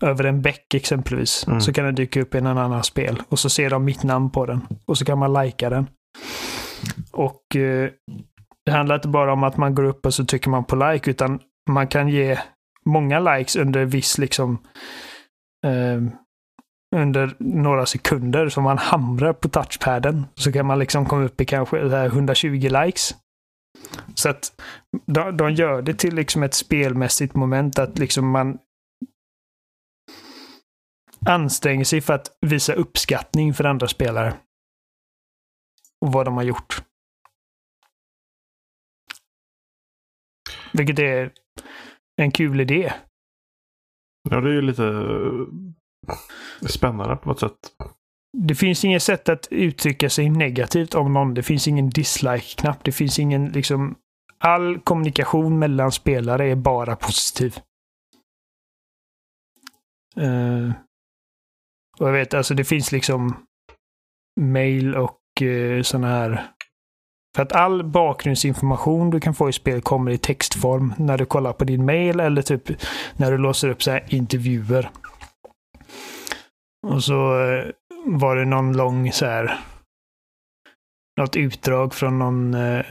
[0.02, 1.62] över en bäck exempelvis mm.
[1.62, 3.22] så kan den dyka upp i en annan spel.
[3.30, 4.62] Och så ser de mitt namn på den.
[4.86, 5.88] Och så kan man lajka den.
[7.12, 7.90] Och eh,
[8.66, 11.12] det handlar inte bara om att man går upp och så trycker man på like
[11.12, 12.38] utan man kan ge
[12.86, 14.58] många likes under viss liksom
[15.66, 16.02] eh,
[16.96, 20.26] under några sekunder som man hamrar på touchpaden.
[20.36, 23.16] Så kan man liksom komma upp i kanske 120 likes.
[24.16, 24.62] Så att
[25.06, 28.60] de, de gör det till liksom ett spelmässigt moment att liksom man
[31.26, 34.34] anstränger sig för att visa uppskattning för andra spelare.
[36.06, 36.84] Och vad de har gjort.
[40.74, 41.34] Vilket är
[42.22, 42.94] en kul idé.
[44.30, 45.06] Ja, det är ju lite
[46.70, 47.76] spännande på något sätt.
[48.38, 51.34] Det finns inget sätt att uttrycka sig negativt om någon.
[51.34, 52.84] Det finns ingen dislike-knapp.
[52.84, 53.96] Det finns ingen liksom...
[54.38, 57.60] All kommunikation mellan spelare är bara positiv.
[60.18, 60.72] Uh,
[62.00, 63.46] och jag vet, alltså det finns liksom
[64.42, 66.52] mail och eh, uh, sådana här...
[67.36, 71.54] För att all bakgrundsinformation du kan få i spel kommer i textform när du kollar
[71.54, 72.64] på din mail eller typ
[73.18, 74.90] när du låser upp så här intervjuer.
[76.88, 77.72] Och så uh,
[78.06, 79.60] var det någon lång så här
[81.20, 82.86] något utdrag från någon eh,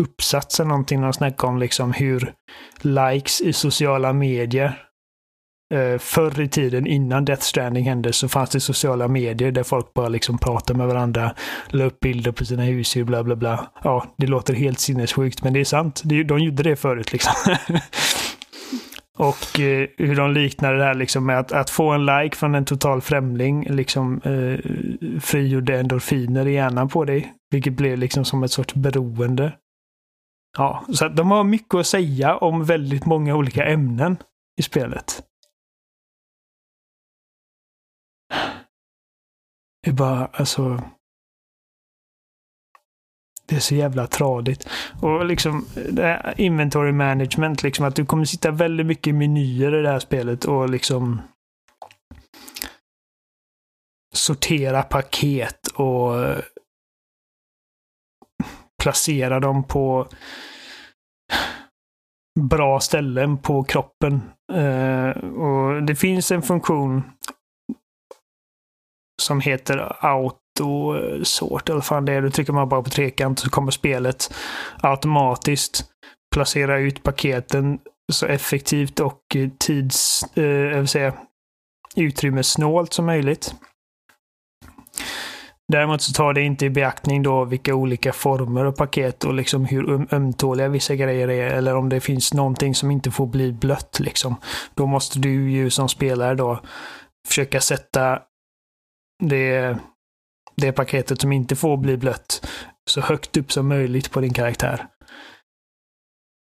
[0.00, 1.00] uppsats eller någonting.
[1.00, 2.34] De snackade om liksom hur
[2.80, 4.86] likes i sociala medier
[5.74, 9.94] uh, förr i tiden innan Death Stranding hände så fanns det sociala medier där folk
[9.94, 11.34] bara liksom pratade med varandra,
[11.68, 13.70] la upp bilder på sina husdjur, bla bla bla.
[13.84, 16.02] Ja, det låter helt sinnessjukt, men det är sant.
[16.04, 17.32] De gjorde det förut liksom.
[19.18, 22.54] Och eh, hur de liknar det här liksom med att, att få en like från
[22.54, 24.58] en total främling liksom eh,
[25.20, 27.34] frigjorde endorfiner i hjärnan på dig.
[27.50, 29.52] Vilket blev liksom som ett sorts beroende.
[30.58, 34.16] Ja, så de har mycket att säga om väldigt många olika ämnen
[34.60, 35.24] i spelet.
[39.82, 40.82] Det är bara, alltså...
[43.50, 44.68] Det är så jävla tradigt.
[45.02, 45.66] Och liksom
[46.36, 50.44] inventory management, liksom att du kommer sitta väldigt mycket i menyer i det här spelet
[50.44, 51.22] och liksom
[54.14, 56.38] sortera paket och eh,
[58.82, 60.08] placera dem på
[62.40, 64.20] bra ställen på kroppen.
[64.52, 67.02] Eh, och Det finns en funktion
[69.22, 72.22] som heter out autosort, eller fan det är.
[72.22, 74.34] Då trycker man bara på trekant så kommer spelet
[74.82, 75.84] automatiskt
[76.34, 77.78] placera ut paketen
[78.12, 79.20] så effektivt och
[79.58, 81.14] tids, eh, jag vill säga,
[81.96, 83.54] utrymmessnålt som möjligt.
[85.72, 89.64] Däremot så tar det inte i beaktning då vilka olika former av paket och liksom
[89.64, 94.00] hur ömtåliga vissa grejer är eller om det finns någonting som inte får bli blött
[94.00, 94.36] liksom.
[94.74, 96.60] Då måste du ju som spelare då
[97.28, 98.18] försöka sätta
[99.22, 99.78] det
[100.60, 102.46] det paketet som inte får bli blött
[102.90, 104.86] så högt upp som möjligt på din karaktär.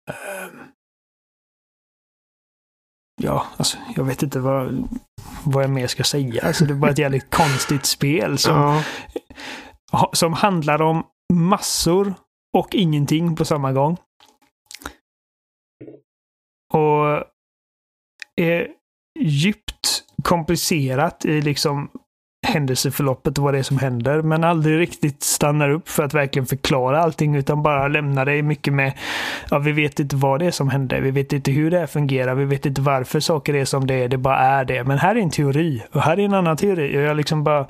[0.09, 0.59] Ehm.
[3.22, 4.88] Ja, alltså jag vet inte vad,
[5.45, 6.47] vad jag mer ska säga.
[6.47, 8.84] Alltså det är bara ett jävligt konstigt spel som,
[9.91, 10.09] ja.
[10.14, 11.03] som handlar om
[11.34, 12.14] massor
[12.57, 13.97] och ingenting på samma gång.
[16.74, 17.24] Och
[18.36, 18.68] är
[19.20, 21.89] djupt komplicerat i liksom
[22.47, 24.21] händelseförloppet och vad det är som händer.
[24.21, 28.73] Men aldrig riktigt stannar upp för att verkligen förklara allting utan bara lämnar dig mycket
[28.73, 28.93] med
[29.49, 30.99] ja, vi vet inte vad det är som hände.
[30.99, 32.35] Vi vet inte hur det här fungerar.
[32.35, 34.07] Vi vet inte varför saker är som det är.
[34.07, 34.83] Det bara är det.
[34.83, 36.97] Men här är en teori och här är en annan teori.
[36.97, 37.67] Och jag liksom bara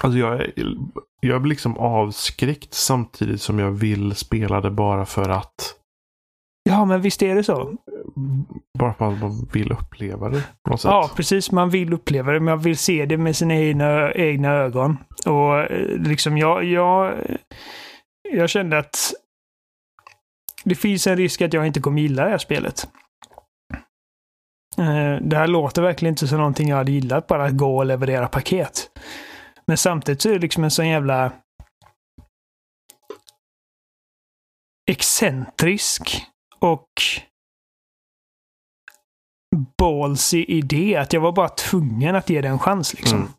[0.00, 0.46] Alltså jag,
[1.20, 5.74] jag blir liksom avskräckt samtidigt som jag vill spela det bara för att.
[6.68, 7.74] Ja, men visst är det så.
[8.78, 10.42] Bara för att man vill uppleva det.
[10.64, 10.88] På något sätt.
[10.88, 11.50] Ja, precis.
[11.50, 14.96] Man vill uppleva det, men man vill se det med sina egna, egna ögon.
[15.26, 17.14] Och eh, liksom jag, jag,
[18.32, 18.96] jag kände att
[20.64, 22.88] det finns en risk att jag inte kommer gilla det här spelet.
[24.78, 27.86] Eh, Det här låter verkligen inte som någonting jag hade gillat, bara att gå och
[27.86, 28.90] leverera paket.
[29.66, 31.32] Men samtidigt så är det liksom en sån jävla
[34.90, 36.22] excentrisk
[36.58, 36.88] och
[39.78, 42.94] ballsy idé att jag var bara tvungen att ge det en chans.
[42.94, 43.18] Liksom.
[43.18, 43.32] Mm.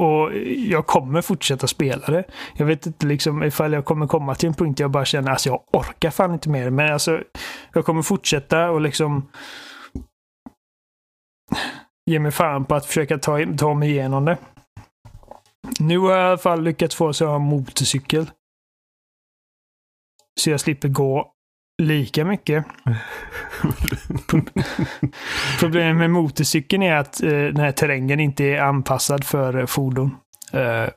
[0.00, 2.24] Och jag kommer fortsätta spela det.
[2.56, 5.28] Jag vet inte liksom ifall jag kommer komma till en punkt där jag bara känner
[5.28, 6.70] att alltså, jag orkar fan inte mer.
[6.70, 7.22] Men alltså,
[7.72, 9.28] jag kommer fortsätta och liksom
[12.10, 14.38] ge mig fan på att försöka ta, ta mig igenom det.
[15.80, 18.30] Nu har jag i alla fall lyckats få så jag har en motorcykel.
[20.40, 21.32] Så jag slipper gå
[21.80, 22.64] lika mycket.
[25.60, 30.16] Problemet med motorcykeln är att eh, den här terrängen inte är anpassad för eh, fordon.
[30.52, 30.88] Eh,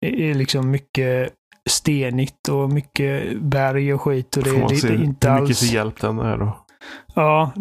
[0.00, 1.32] det är liksom mycket
[1.68, 4.36] stenigt och mycket berg och skit.
[4.36, 5.72] Och det, Får man det, se det är inte hur mycket alls...
[5.72, 6.62] hjälp den är då.
[7.14, 7.52] Ja,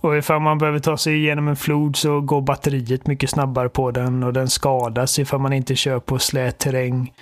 [0.00, 3.90] och ifall man behöver ta sig igenom en flod så går batteriet mycket snabbare på
[3.90, 7.12] den och den skadas ifall man inte kör på slät terräng.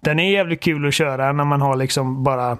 [0.00, 2.58] Den är jävligt kul att köra när man har liksom bara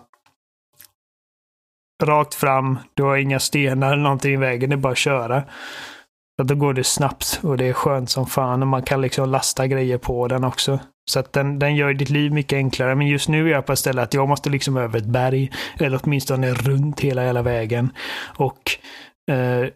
[2.03, 2.79] rakt fram.
[2.95, 4.71] Du har inga stenar eller någonting i vägen.
[4.71, 5.43] Det är bara att köra.
[6.37, 9.29] Så då går det snabbt och det är skönt som fan och man kan liksom
[9.29, 10.79] lasta grejer på den också.
[11.11, 12.95] Så att den, den gör ditt liv mycket enklare.
[12.95, 15.51] Men just nu är jag på ett ställe att jag måste liksom över ett berg.
[15.81, 17.93] Eller åtminstone runt hela hela vägen.
[18.37, 18.71] Och
[19.31, 19.69] eh,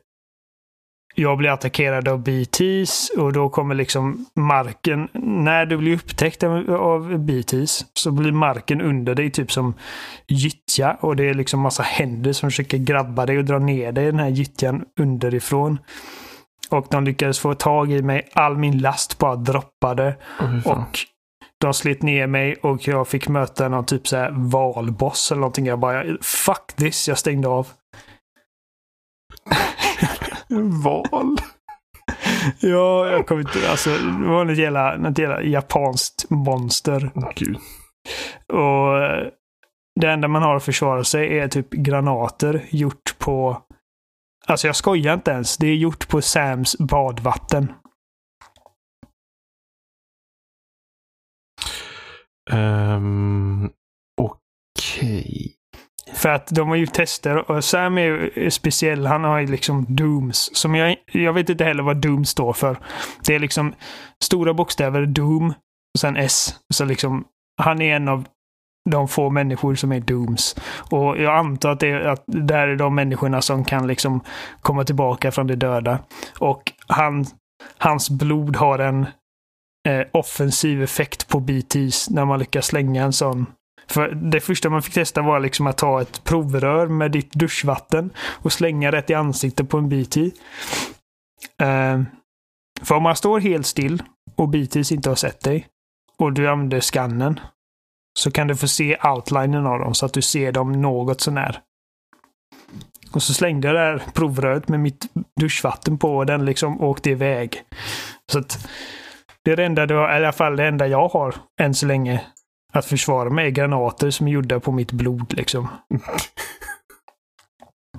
[1.19, 7.19] jag blir attackerad av BTs och då kommer liksom marken, när du blir upptäckt av-
[7.19, 9.75] BTs så blir marken under dig typ som
[10.27, 14.05] gyttja och det är liksom massa händer som försöker grabba dig och dra ner dig
[14.05, 15.79] i den här gyttjan underifrån.
[16.71, 18.29] Och de lyckades få tag i mig.
[18.33, 20.17] All min last bara droppade.
[20.39, 20.61] Fan.
[20.64, 20.99] Och
[21.61, 25.67] de slet ner mig och jag fick möta någon typ så här valboss eller någonting.
[25.67, 27.67] Jag bara, fuck this, jag stängde av.
[30.85, 31.37] Val?
[32.61, 37.11] Ja, jag kommer inte, alltså det var något jävla, något jävla japanskt monster.
[37.35, 37.59] Gud.
[38.53, 39.29] Och eh,
[40.01, 43.63] det enda man har att försvara sig är typ granater gjort på...
[44.47, 45.57] Alltså jag skojar inte ens.
[45.57, 47.73] Det är gjort på Sams badvatten.
[52.51, 53.71] Um,
[54.21, 55.56] Okej.
[56.13, 59.07] För att de har gjort tester och Sam är ju speciell.
[59.07, 60.51] Han har ju liksom Dooms.
[60.57, 62.79] Som jag, jag vet inte heller vad Doom står för.
[63.27, 63.75] Det är liksom
[64.25, 65.55] stora bokstäver Doom
[65.95, 66.55] och sen S.
[66.75, 67.25] Så liksom,
[67.63, 68.25] han är en av
[68.91, 70.57] de få människor som är Dooms.
[70.91, 74.21] Och jag antar att det är, att det här är de människorna som kan liksom
[74.61, 75.99] komma tillbaka från de döda.
[76.39, 77.25] Och han,
[77.79, 79.07] hans blod har en
[79.89, 83.47] eh, offensiv effekt på BTs när man lyckas slänga en sån
[83.87, 88.11] för det första man fick testa var liksom att ta ett provrör med ditt duschvatten
[88.18, 90.16] och slänga rätt i ansiktet på en BT.
[90.16, 90.30] Uh,
[91.62, 92.07] ehm,
[92.82, 94.03] för om man står helt still
[94.34, 95.66] och BTs inte har sett dig
[96.18, 97.41] och du använder skannen
[98.18, 101.61] så kan du få se outlinen av dem så att du ser dem något sånär.
[103.12, 105.07] Och så slängde jag det här provröret med mitt
[105.41, 107.62] duschvatten på och den liksom åkte iväg.
[108.32, 108.68] Så att
[109.45, 111.74] det är det enda du har, eller i alla fall det enda jag har än
[111.74, 112.24] så länge
[112.79, 115.68] att försvara mig är granater som är gjorda på mitt blod liksom.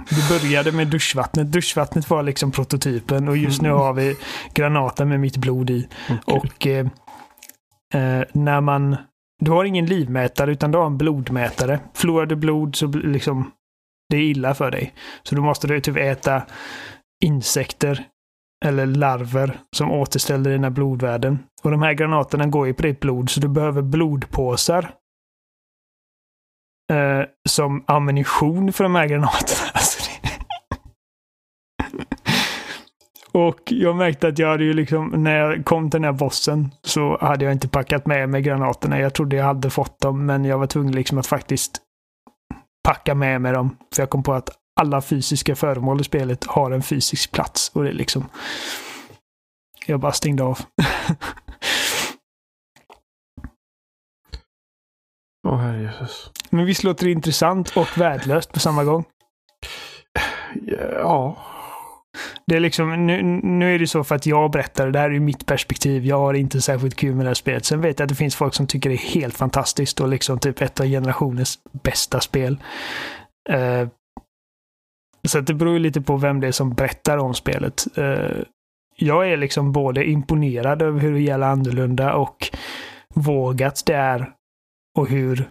[0.10, 1.52] Det började med duschvattnet.
[1.52, 4.18] Duschvattnet var liksom prototypen och just nu har vi
[4.54, 5.88] granater med mitt blod i.
[6.26, 6.88] Och eh,
[7.94, 8.96] eh, när man...
[9.44, 11.80] Du har ingen livmätare utan du har en blodmätare.
[11.94, 13.52] Förlorar du blod så liksom...
[14.10, 14.94] Det är illa för dig.
[15.24, 16.42] Så då måste du typ äta
[17.26, 18.08] insekter
[18.66, 21.40] eller larver som återställer dina blodvärden.
[21.64, 24.92] Och de här granaterna går ju på ditt blod så du behöver blodpåsar.
[26.92, 29.72] Eh, som ammunition för de här granaterna.
[29.74, 30.18] Alltså det...
[33.32, 36.72] Och jag märkte att jag hade ju liksom, när jag kom till den här bossen
[36.82, 39.00] så hade jag inte packat med mig granaterna.
[39.00, 41.82] Jag trodde jag hade fått dem, men jag var tvungen liksom att faktiskt
[42.88, 43.78] packa med mig dem.
[43.96, 47.72] För jag kom på att alla fysiska föremål i spelet har en fysisk plats.
[47.74, 48.30] Och det är liksom...
[49.86, 50.60] Jag bara stängde av.
[55.48, 56.32] Åh oh, herre Jesus.
[56.50, 59.06] Men visst låter det intressant och värdelöst på samma gång?
[61.02, 61.38] Ja.
[62.46, 65.20] Det är liksom, nu, nu är det så för att jag berättar, det här är
[65.20, 66.06] mitt perspektiv.
[66.06, 67.66] Jag har inte särskilt kul med det här spelet.
[67.66, 70.40] Sen vet jag att det finns folk som tycker det är helt fantastiskt och liksom
[70.40, 72.64] typ ett av generationens bästa spel.
[73.50, 73.88] Uh,
[75.28, 77.98] så det beror ju lite på vem det är som berättar om spelet.
[77.98, 78.38] Eh,
[78.96, 82.58] jag är liksom både imponerad över hur det gäller annorlunda och
[83.16, 84.32] vågat det är
[84.98, 85.50] och hur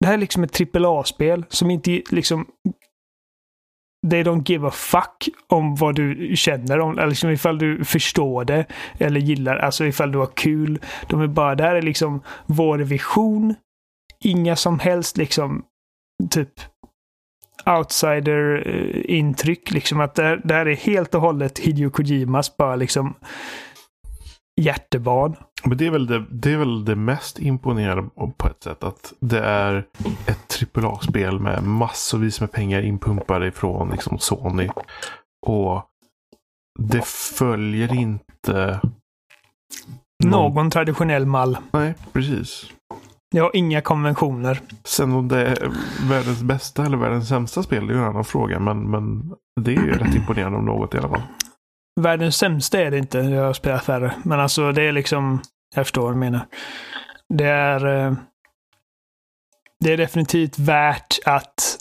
[0.00, 2.46] det här är liksom ett AAA-spel som inte liksom
[4.10, 8.44] they don't give a fuck om vad du känner om, eller liksom ifall du förstår
[8.44, 8.66] det
[8.98, 10.80] eller gillar, alltså ifall du har kul.
[11.08, 13.54] De är bara, det här är liksom vår vision.
[14.24, 15.64] Inga som helst liksom
[16.30, 16.52] typ
[17.66, 19.70] outsider-intryck.
[19.70, 23.14] Liksom att det, det här är helt och hållet Hideo Kojimas bara liksom
[24.60, 25.36] hjärtebarn.
[25.64, 28.84] Men det är, väl det, det är väl det mest imponerande på ett sätt.
[28.84, 29.84] Att det är
[30.26, 34.68] ett AAA-spel med massvis med pengar inpumpade ifrån liksom Sony.
[35.46, 35.82] Och
[36.78, 38.80] det följer inte
[40.24, 41.58] någon, någon traditionell mall.
[41.70, 42.72] Nej, precis.
[43.34, 44.60] Jag har inga konventioner.
[44.84, 45.70] Sen om det är
[46.08, 48.58] världens bästa eller världens sämsta spel, det är ju en annan fråga.
[48.58, 51.22] Men, men det är ju rätt imponerande om något i alla fall.
[52.00, 53.18] Världens sämsta är det inte.
[53.18, 54.14] Jag har spelat färre.
[54.22, 55.40] Men alltså det är liksom,
[55.74, 56.46] jag förstår vad du menar.
[57.34, 58.14] Det är, eh,
[59.80, 61.78] det är definitivt värt att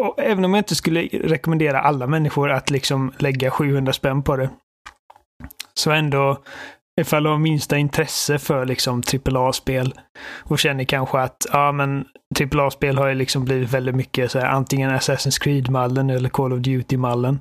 [0.00, 4.36] och även om jag inte skulle rekommendera alla människor att liksom lägga 700 spänn på
[4.36, 4.50] det.
[5.74, 6.42] Så ändå,
[7.00, 9.94] ifall du har minsta intresse för liksom AAA-spel
[10.44, 12.04] och känner kanske att ja, men
[12.40, 16.60] AAA-spel har ju liksom blivit väldigt mycket så här, antingen Assassin's Creed-mallen eller Call of
[16.60, 17.38] Duty-mallen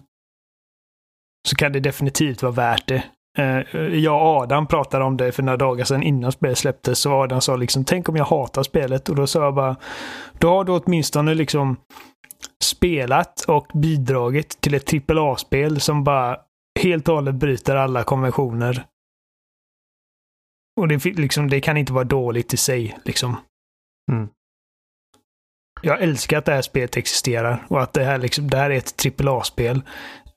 [1.48, 3.04] så kan det definitivt vara värt det.
[3.38, 7.00] Eh, jag och Adam pratade om det för några dagar sedan innan spelet släpptes.
[7.00, 9.10] Så Adam sa liksom, tänk om jag hatar spelet.
[9.10, 9.76] Och då sa jag bara,
[10.40, 11.78] då har du åtminstone liksom
[12.64, 16.38] spelat och bidragit till ett AAA-spel som bara
[16.80, 18.86] helt och hållet bryter alla konventioner.
[20.82, 22.98] Och det, liksom, det kan inte vara dåligt i sig.
[23.06, 23.38] Liksom.
[24.12, 24.30] Mm.
[25.82, 28.78] Jag älskar att det här spelet existerar och att det här, liksom, det här är
[28.78, 29.82] ett AAA-spel.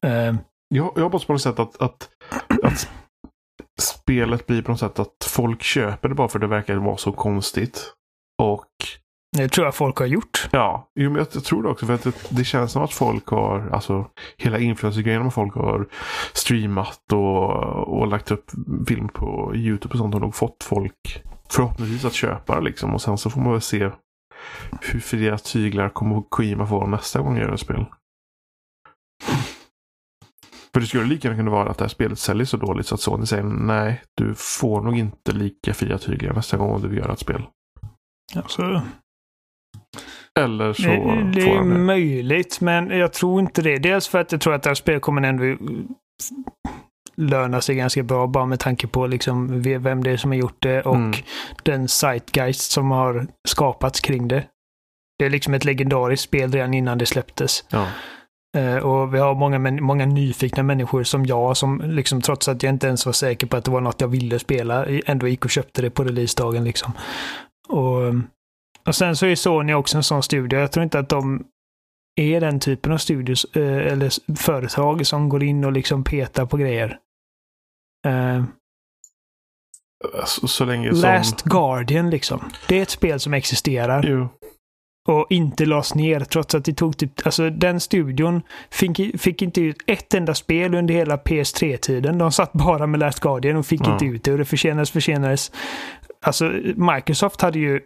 [0.06, 0.36] Uh,
[0.68, 2.10] jag, jag hoppas på något sätt att, att,
[2.62, 2.88] att
[3.80, 7.12] spelet blir på något sätt att folk köper det bara för det verkar vara så
[7.12, 7.92] konstigt.
[8.42, 8.64] Och...
[9.36, 10.48] Det tror jag folk har gjort.
[10.52, 11.86] Ja, jo, men jag, tror det också.
[11.86, 14.06] För att det, det, känns som att folk har, alltså
[14.36, 15.88] hela influencergrejen med folk har
[16.32, 17.50] streamat och,
[17.98, 18.50] och lagt upp
[18.88, 22.94] film på YouTube och sånt har nog fått folk förhoppningsvis att köpa liksom.
[22.94, 23.90] Och sen så får man väl se
[24.80, 27.84] hur deras tyglar kommer Kojima få nästa gång jag gör ett spel.
[30.72, 32.94] För det skulle lika gärna kunna vara att det här spelet säljer så dåligt så
[32.94, 36.98] att Sony säger nej, du får nog inte lika fria tyglar nästa gång du vill
[36.98, 37.42] göra ett spel.
[38.34, 38.82] Alltså,
[40.40, 43.78] Eller så det, det är möjligt, men jag tror inte det.
[43.78, 45.56] Dels för att jag tror att det här spelet kommer ändå
[47.16, 50.56] löna sig ganska bra bara med tanke på liksom vem det är som har gjort
[50.58, 51.12] det och mm.
[51.62, 54.44] den zeitgeist som har skapats kring det.
[55.18, 57.64] Det är liksom ett legendariskt spel redan innan det släpptes.
[57.70, 57.86] Ja.
[58.56, 62.72] Eh, och vi har många, många nyfikna människor som jag som liksom trots att jag
[62.72, 65.50] inte ens var säker på att det var något jag ville spela ändå gick och
[65.50, 66.92] köpte det på releasedagen liksom.
[67.68, 68.14] Och,
[68.88, 70.58] och sen så är Sony också en sån studio.
[70.58, 71.44] Jag tror inte att de
[72.16, 76.56] är den typen av studios eh, eller företag som går in och liksom petar på
[76.56, 76.98] grejer.
[78.06, 78.44] Uh,
[80.26, 81.00] så, så länge som...
[81.00, 82.50] Last Guardian liksom.
[82.68, 84.04] Det är ett spel som existerar.
[84.08, 84.28] Jo
[85.08, 89.60] och inte lades ner trots att det tog typ, alltså den studion fick, fick inte
[89.60, 92.18] ut ett enda spel under hela PS3-tiden.
[92.18, 93.92] De satt bara med Last Guardian och fick mm.
[93.92, 95.52] inte ut det och det försenades, försenades.
[96.22, 97.80] Alltså Microsoft hade ju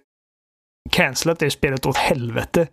[0.91, 2.69] cancelat det spelet åt helvete.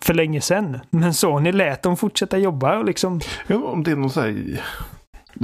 [0.00, 0.80] För länge sedan.
[0.90, 3.20] Men Sony lät dem fortsätta jobba och liksom...
[3.46, 4.62] Ja, om det är någon så här...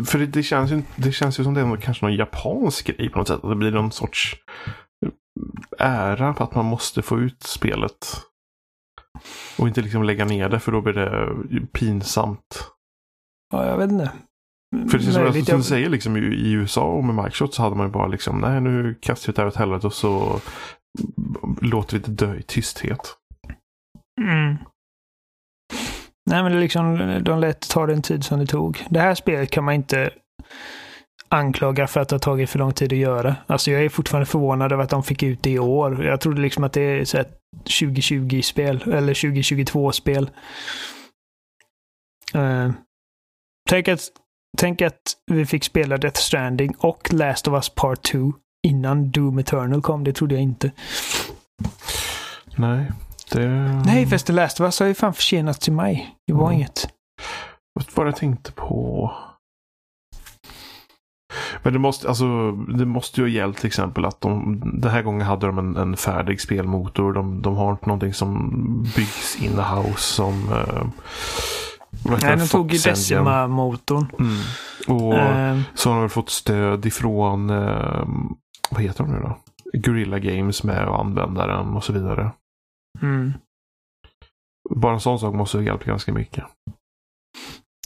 [0.07, 3.09] För det, det, känns ju, det känns ju som det är kanske någon japansk grej
[3.09, 3.45] på något sätt.
[3.45, 4.37] Att det blir någon sorts
[5.79, 8.23] ära för att man måste få ut spelet.
[9.59, 12.71] Och inte liksom lägga ner det för då blir det pinsamt.
[13.53, 14.11] Ja, jag vet inte.
[14.91, 17.55] För det är som, jag, som du säger, liksom, i, i USA och med Microsoft
[17.55, 19.93] så hade man ju bara liksom, nej nu kastar vi det här åt helvete och
[19.93, 20.41] så
[21.61, 23.01] låter vi det dö i tysthet.
[24.21, 24.57] Mm.
[26.31, 28.87] Nej, men det liksom, de lät ta den tid som det tog.
[28.91, 30.11] Det här spelet kan man inte
[31.29, 33.37] anklaga för att det har tagit för lång tid att göra.
[33.47, 36.05] Alltså jag är fortfarande förvånad över att de fick ut det i år.
[36.05, 37.25] Jag trodde liksom att det är så
[37.65, 40.31] 2020-spel, eller 2022-spel.
[42.35, 42.71] Uh, eh,
[43.69, 44.01] tänk, att,
[44.59, 48.33] tänk att vi fick spela Death Stranding och Last of Us Part 2
[48.69, 50.05] innan Doom Eternal kom.
[50.05, 50.71] Det trodde jag inte.
[52.57, 52.93] Nej.
[53.33, 53.49] Det...
[53.87, 56.15] Nej, förresten Last of Us har ju fan försenats till maj.
[56.27, 56.57] Det var mm.
[56.57, 56.89] inget.
[57.75, 59.13] Vad var det jag tänkte på?
[61.63, 65.03] Men det måste, alltså, det måste ju ha gällt till exempel att de den här
[65.03, 67.13] gången hade de en, en färdig spelmotor.
[67.13, 68.51] De, de har inte någonting som
[68.97, 70.87] byggs in-house som uh,
[72.03, 74.07] Nej, de tog ju Decima-motorn.
[74.19, 74.39] Mm.
[75.03, 75.61] Och uh.
[75.75, 78.05] så har de fått stöd ifrån, uh,
[78.71, 79.39] vad heter de nu då?
[79.73, 82.33] Guerrilla Games med att använda den och så vidare.
[83.03, 83.33] Mm.
[84.71, 86.45] Bara en sån sak måste ha hjälpt ganska mycket.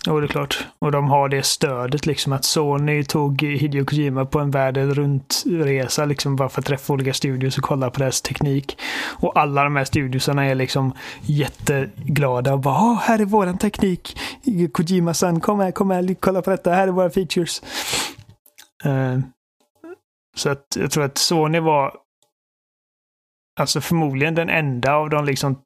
[0.07, 0.67] Jo, det är klart.
[0.79, 6.05] Och de har det stödet liksom att Sony tog Hideo Kojima på en världen runt-resa
[6.05, 8.79] liksom bara för att träffa olika studios och kolla på deras teknik.
[9.21, 14.19] Och alla de här studiosarna är liksom jätteglada och bara här är våran teknik.
[14.73, 17.63] Kojima-san, kom här, kom här, kolla på detta, här är våra features.
[18.87, 19.19] Uh,
[20.37, 21.97] så att jag tror att Sony var
[23.61, 25.63] alltså förmodligen den enda av de liksom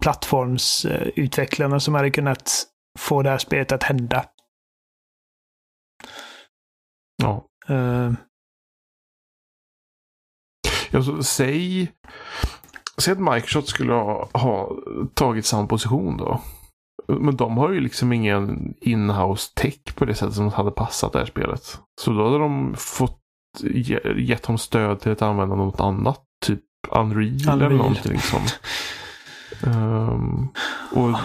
[0.00, 2.66] plattformsutvecklarna som hade kunnat
[2.98, 4.24] få det här spelet att hända.
[7.22, 7.46] Ja.
[7.70, 8.12] Uh.
[10.92, 11.92] Alltså, säg,
[12.98, 14.76] säg att Microsoft skulle ha, ha
[15.14, 16.40] tagit samma position då.
[17.08, 21.18] Men de har ju liksom ingen inhouse tech på det sättet som hade passat det
[21.18, 21.80] här spelet.
[22.00, 23.25] Så då hade de fått
[24.16, 26.22] gett dem stöd till att använda något annat.
[26.46, 27.62] Typ Unreal, Unreal.
[27.62, 28.12] eller någonting.
[28.12, 28.40] Liksom.
[29.62, 30.48] Um,
[30.92, 31.18] och...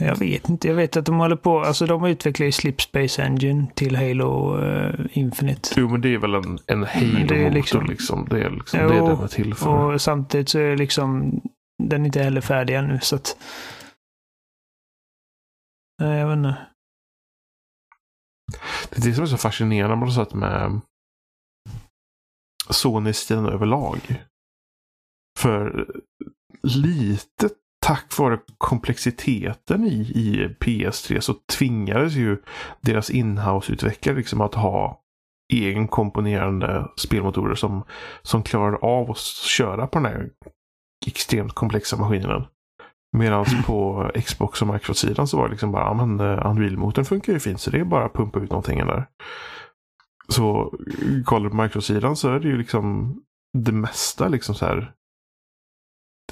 [0.00, 0.68] Jag vet inte.
[0.68, 1.60] Jag vet att de håller på.
[1.60, 5.68] Alltså de utvecklar ju Slipspace Engine till Halo uh, Infinite.
[5.76, 8.26] Jo, men det är väl en, en Halo-motor liksom, liksom.
[8.30, 9.94] Det är liksom jo, det den är till för.
[9.94, 11.40] Och samtidigt så är liksom
[11.82, 13.36] den inte heller färdig ännu så att.
[16.02, 16.56] Nej, jag vet inte.
[18.90, 20.80] Det är det som är så fascinerande på något sätt med
[22.68, 24.24] Sony-stilen överlag.
[25.38, 25.86] För
[26.62, 27.48] lite
[27.86, 32.42] tack vare komplexiteten i, i PS3 så tvingades ju
[32.80, 35.00] deras inhouse-utvecklare liksom att ha
[35.52, 37.84] egenkomponerande spelmotorer som,
[38.22, 40.30] som klarar av att köra på den här
[41.06, 42.44] extremt komplexa maskinen.
[43.16, 47.32] Medan på Xbox och Microsoft-sidan så var det liksom bara, ja men eh, Unreal-motorn funkar
[47.32, 49.06] ju fint så det är bara att pumpa ut någonting där.
[50.28, 50.74] Så
[51.24, 53.16] kollar du på Microsoft-sidan så är det ju liksom
[53.58, 54.92] det mesta liksom så här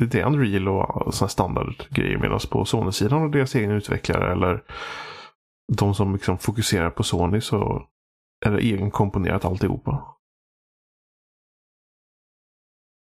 [0.00, 2.18] det är Unreal och sådana standardgrejer.
[2.18, 4.64] Medan på Sony-sidan och deras egna utvecklare eller
[5.72, 7.88] de som liksom fokuserar på Sony så
[8.46, 10.16] är det egenkomponerat alltihopa.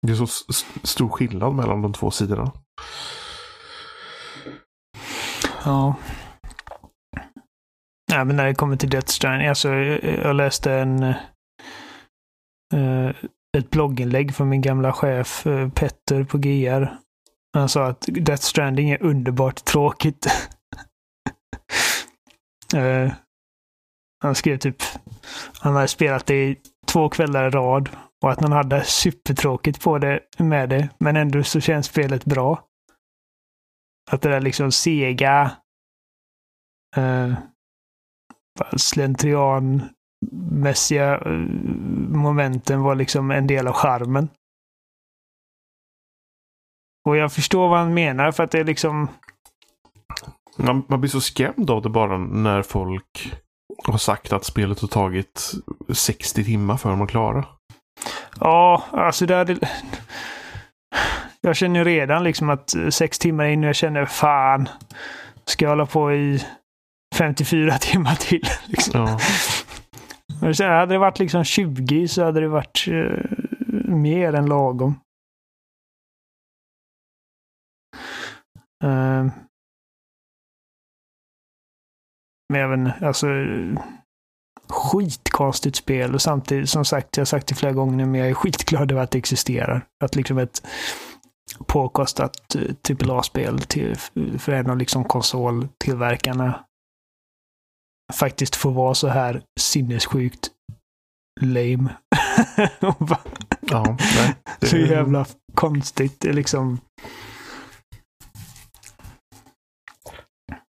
[0.02, 0.28] Det är så
[0.84, 2.52] stor skillnad mellan de två sidorna.
[5.66, 5.96] Ja.
[8.12, 11.04] Ja, men när det kommer till Death Stranding, alltså eh, jag läste en
[12.74, 13.12] uh,
[13.58, 16.98] ett blogginlägg från min gamla chef eh, Petter på GR.
[17.54, 20.28] Han sa att Death Stranding är underbart tråkigt.
[22.76, 23.12] uh,
[24.24, 24.84] han skrev typ,
[25.60, 27.90] han hade spelat det i två kvällar i rad
[28.24, 32.64] och att han hade supertråkigt på det med det, men ändå så känns spelet bra.
[34.12, 35.52] Att det där liksom sega,
[36.98, 37.34] uh,
[38.78, 39.90] slentrian,
[40.52, 41.32] mässiga eh,
[42.10, 44.30] momenten var liksom en del av charmen.
[47.08, 49.08] Och jag förstår vad han menar för att det är liksom...
[50.58, 53.34] Man, man blir så skrämd av det bara när folk
[53.84, 55.52] har sagt att spelet har tagit
[55.94, 57.46] 60 timmar för dem att klara.
[58.40, 59.58] Ja, alltså det hade...
[61.42, 64.70] Jag känner redan liksom att sex timmar in och jag känner fan.
[65.46, 66.46] Ska jag hålla på i
[67.18, 68.44] 54 timmar till?
[68.66, 69.02] Liksom.
[69.02, 69.20] Ja.
[70.42, 73.24] Men sen hade det varit liksom 20 så hade det varit uh,
[73.86, 75.00] mer än lagom.
[78.84, 79.28] Uh,
[82.54, 83.28] men även, alltså
[84.70, 88.34] skitkonstigt spel och samtidigt, som sagt, jag har sagt det flera gånger men jag är
[88.34, 89.86] skitglad över att det existerar.
[90.04, 90.68] Att liksom ett
[91.66, 92.56] påkostat
[92.90, 93.96] AAA-spel till,
[94.40, 96.67] för en av liksom konsoltillverkarna
[98.14, 100.50] faktiskt får vara så här sinnessjukt
[101.42, 101.90] lame.
[103.62, 103.98] ja,
[104.60, 104.68] det...
[104.68, 106.20] Så jävla konstigt.
[106.20, 106.80] Det är liksom...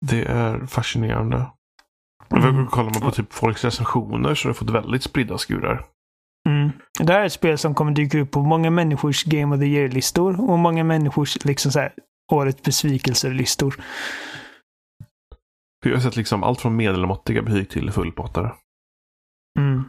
[0.06, 1.46] Det är fascinerande.
[2.30, 2.66] Mm.
[2.66, 5.84] Kollar man på typ folks recensioner så har det fått väldigt spridda skurar.
[6.48, 6.70] Mm.
[6.98, 9.66] Det här är ett spel som kommer dyka upp på många människors Game of the
[9.66, 11.92] Year-listor och många människors liksom så här,
[12.32, 13.84] årets besvikelser-listor.
[15.86, 18.52] För jag har sett liksom allt från medelmåttiga betyg till fullpottare.
[19.58, 19.84] Mm.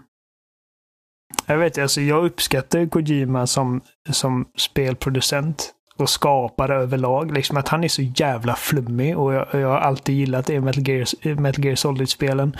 [1.45, 7.31] Jag vet alltså jag uppskattar Kojima som, som spelproducent och skapare överlag.
[7.31, 10.59] Liksom att han är så jävla flummig och jag, jag har alltid gillat det i
[10.59, 12.57] Metal Gear, Metal Gear Solid-spelen.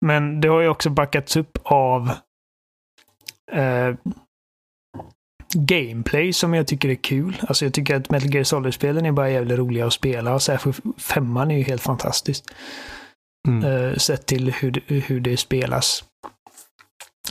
[0.00, 2.10] Men det har ju också backats upp av
[3.52, 3.94] eh,
[5.54, 7.36] gameplay som jag tycker är kul.
[7.48, 10.80] Alltså jag tycker att Metal Gear Solid-spelen är bara jävligt roliga att spela och särskilt
[10.98, 12.54] femman är ju helt fantastiskt.
[13.48, 13.64] Mm.
[13.90, 16.04] Eh, sett till hur, det- hur det spelas.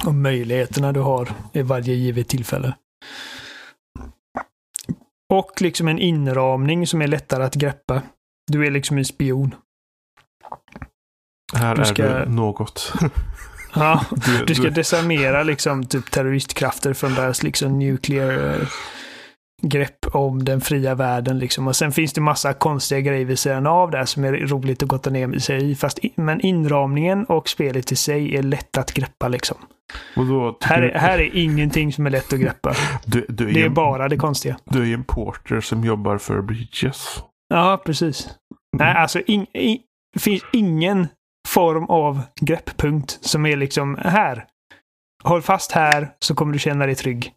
[0.06, 2.76] Och möjligheterna du har i varje givet tillfälle.
[5.34, 8.02] Och liksom en inramning som är lättare att greppa.
[8.52, 9.56] Du är liksom en spion.
[11.56, 12.94] Här ska- är du något.
[13.76, 18.68] Ja, Du, du ska du, desarmera liksom typ terroristkrafter från deras liksom nuclear eh,
[19.62, 21.68] grepp om den fria världen liksom.
[21.68, 24.90] Och sen finns det massa konstiga grejer vid sidan av där som är roligt att
[24.90, 25.76] gotta ner sig i.
[25.76, 29.58] Fast i, men inramningen och spelet i sig är lätt att greppa liksom.
[30.16, 32.76] då Här, är- här är ingenting som är lätt att greppa.
[33.06, 34.58] du, du, är Det är en, bara det konstiga.
[34.66, 37.24] du är en porter som jobbar för Bridges.
[37.54, 38.30] Ja, precis.
[38.78, 39.80] Nej, alltså in, in,
[40.20, 41.08] finns ingen
[41.54, 44.48] form av grepppunkt som är liksom här.
[45.24, 47.34] Håll fast här så kommer du känna dig trygg.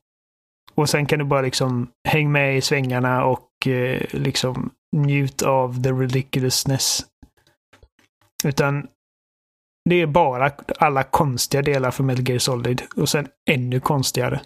[0.75, 5.83] Och sen kan du bara liksom häng med i svängarna och eh, liksom njut av
[5.83, 7.05] the ridiculousness.
[8.45, 8.87] Utan
[9.89, 14.41] det är bara alla konstiga delar för Metal Gear Solid och sen ännu konstigare.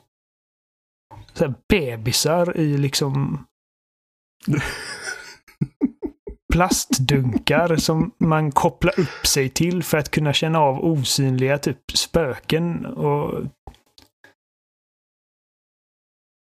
[1.33, 3.45] Så här bebisar i liksom
[6.51, 12.87] plastdunkar som man kopplar upp sig till för att kunna känna av osynliga typ spöken
[12.87, 13.45] och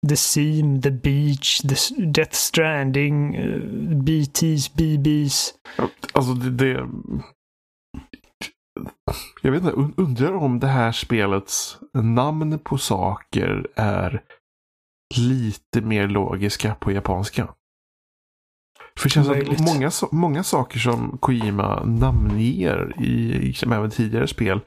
[0.08, 3.60] The Seam, The Beach, The Death Stranding, eh,
[3.96, 5.54] BTs, BBs.
[6.12, 6.88] Alltså det, det...
[9.42, 14.22] Jag vet inte, undrar om det här spelets namn på saker är
[15.16, 17.54] lite mer logiska på japanska.
[19.00, 19.60] För det känns Möjligt.
[19.60, 24.60] att många, många saker som Kojima namnger i liksom, även tidigare spel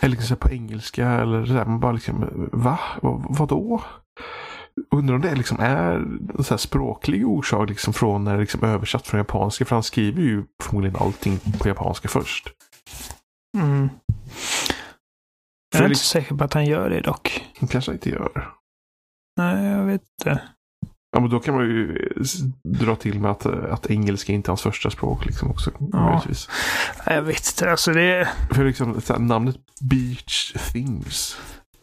[0.00, 2.78] är liksom på engelska eller så här, man bara liksom, va?
[3.02, 3.82] vad vadå?
[4.90, 5.92] Undrar om det liksom är
[6.38, 9.64] en så språklig orsak liksom från när det liksom översatt från japanska.
[9.64, 12.48] För han skriver ju förmodligen allting på japanska först.
[13.58, 13.88] Mm.
[15.72, 17.44] Jag är inte liksom, säker på att han gör det dock.
[17.58, 18.48] han kanske inte gör.
[19.36, 20.42] Nej, jag vet inte.
[21.12, 22.38] Ja, men då kan man ju s-
[22.80, 25.26] dra till med att, att engelska inte är hans första språk.
[25.26, 26.04] Liksom också, Ja.
[26.06, 26.48] möjligtvis.
[27.06, 27.70] Jag vet inte.
[27.70, 28.28] Alltså det...
[28.50, 29.56] För liksom, här, namnet
[29.90, 31.36] Beach Things.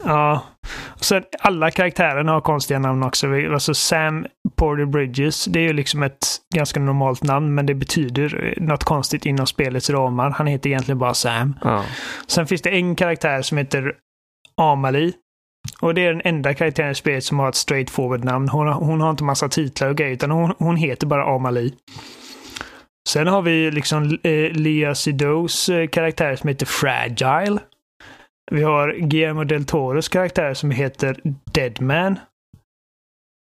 [0.04, 0.42] Ja.
[0.88, 3.26] Och sen alla karaktärerna har konstiga namn också.
[3.52, 4.26] Alltså Sam
[4.56, 9.26] Porter Bridges, det är ju liksom ett ganska normalt namn, men det betyder något konstigt
[9.26, 10.30] inom spelets ramar.
[10.30, 11.54] Han heter egentligen bara Sam.
[11.64, 11.84] Ja.
[12.26, 13.92] Sen finns det en karaktär som heter
[14.56, 15.12] Amali.
[15.80, 18.48] Och det är den enda karaktären i spelet som har ett straight forward namn.
[18.48, 21.74] Hon har, hon har inte massa titlar och grejer, utan hon, hon heter bara Amali.
[23.08, 27.60] Sen har vi liksom eh, Lea Sidos eh, karaktär som heter Fragile.
[28.50, 31.20] Vi har Guillermo del Toros karaktär som heter
[31.52, 32.18] Deadman.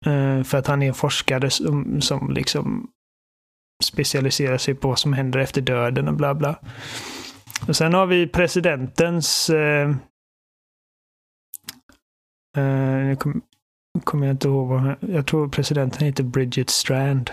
[0.06, 2.90] Eh, för att han är en forskare som, som liksom
[3.84, 6.56] specialiserar sig på vad som händer efter döden och bla bla.
[7.68, 9.50] Och sen har vi presidentens...
[9.50, 9.96] Eh,
[12.58, 12.64] Eh,
[13.06, 13.42] nu kom-
[14.04, 17.32] kommer jag inte ihåg vad han, Jag tror presidenten heter Bridget Strand.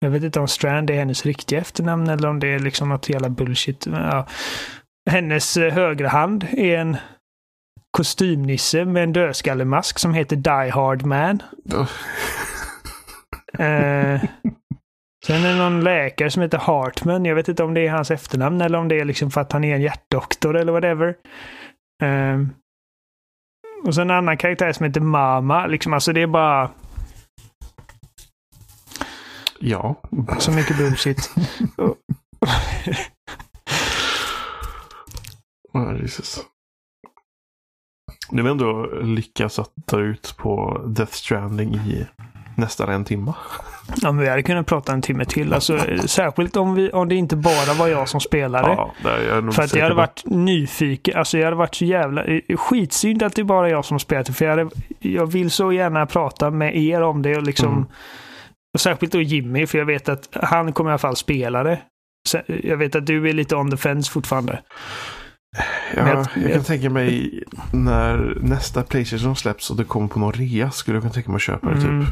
[0.00, 3.08] Jag vet inte om Strand är hennes riktiga efternamn eller om det är liksom något
[3.08, 3.86] jävla bullshit.
[3.86, 4.26] Ja.
[5.10, 6.96] Hennes eh, högra hand är en
[7.96, 11.42] kostymnisse med en dödskallemask som heter Die Hard Man.
[13.58, 14.20] Eh,
[15.26, 17.24] sen är det någon läkare som heter Hartman.
[17.24, 19.52] Jag vet inte om det är hans efternamn eller om det är liksom för att
[19.52, 21.08] han är en hjärtdoktor eller whatever.
[22.02, 22.38] Eh,
[23.84, 25.66] och sen en annan karaktär som heter Mama.
[25.66, 26.70] Liksom, alltså det är bara
[29.60, 29.94] ja.
[30.38, 31.30] så mycket bullshit.
[35.72, 36.40] Ja, Jesus.
[38.30, 42.06] Nu har ändå lyckats att dra ut på Death Stranding i
[42.56, 43.32] nästan en timme.
[44.02, 45.52] Ja, men vi hade kunnat prata en timme till.
[45.52, 48.68] Alltså, särskilt om, vi, om det inte bara var jag som spelade.
[48.68, 48.92] Ja,
[49.28, 51.18] jag För att jag hade varit nyfiken.
[51.18, 52.24] Alltså jag hade varit så jävla...
[52.56, 54.32] Skitsynd att det är bara jag som spelat det.
[54.32, 57.72] För jag, hade, jag vill så gärna prata med er om det och liksom...
[57.72, 57.86] Mm.
[58.74, 61.78] Och särskilt då Jimmy, för jag vet att han kommer i alla fall spela det.
[62.46, 64.62] Jag vet att du är lite on the fence fortfarande.
[65.96, 67.42] Ja, jag, jag kan tänka mig
[67.72, 71.36] när nästa Playstation släpps och det kommer på någon rea skulle jag kunna tänka mig
[71.36, 71.84] att köpa det typ.
[71.84, 72.06] mm.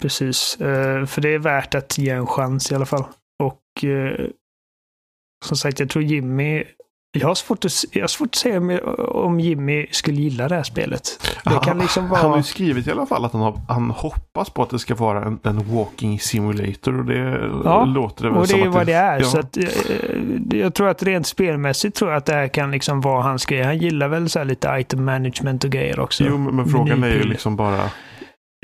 [0.00, 3.04] Precis, uh, för det är värt att ge en chans i alla fall.
[3.42, 4.26] Och uh,
[5.44, 6.64] som sagt, jag tror Jimmy
[7.12, 10.62] jag har, svårt att, jag har svårt att säga om Jimmy skulle gilla det här
[10.62, 11.30] spelet.
[11.44, 12.20] Det kan liksom vara...
[12.20, 14.78] Han har ju skrivit i alla fall att han, har, han hoppas på att det
[14.78, 16.98] ska vara en, en walking simulator.
[16.98, 19.20] Och det ja, låter det väl och det är vad det, är.
[19.20, 19.24] Ja.
[19.24, 19.64] Så att, eh,
[20.52, 23.62] jag tror att rent spelmässigt tror jag att det här kan liksom vara hans grej.
[23.62, 26.24] Han gillar väl så lite item management och grejer också.
[26.24, 27.90] Jo, men, men frågan är ju liksom bara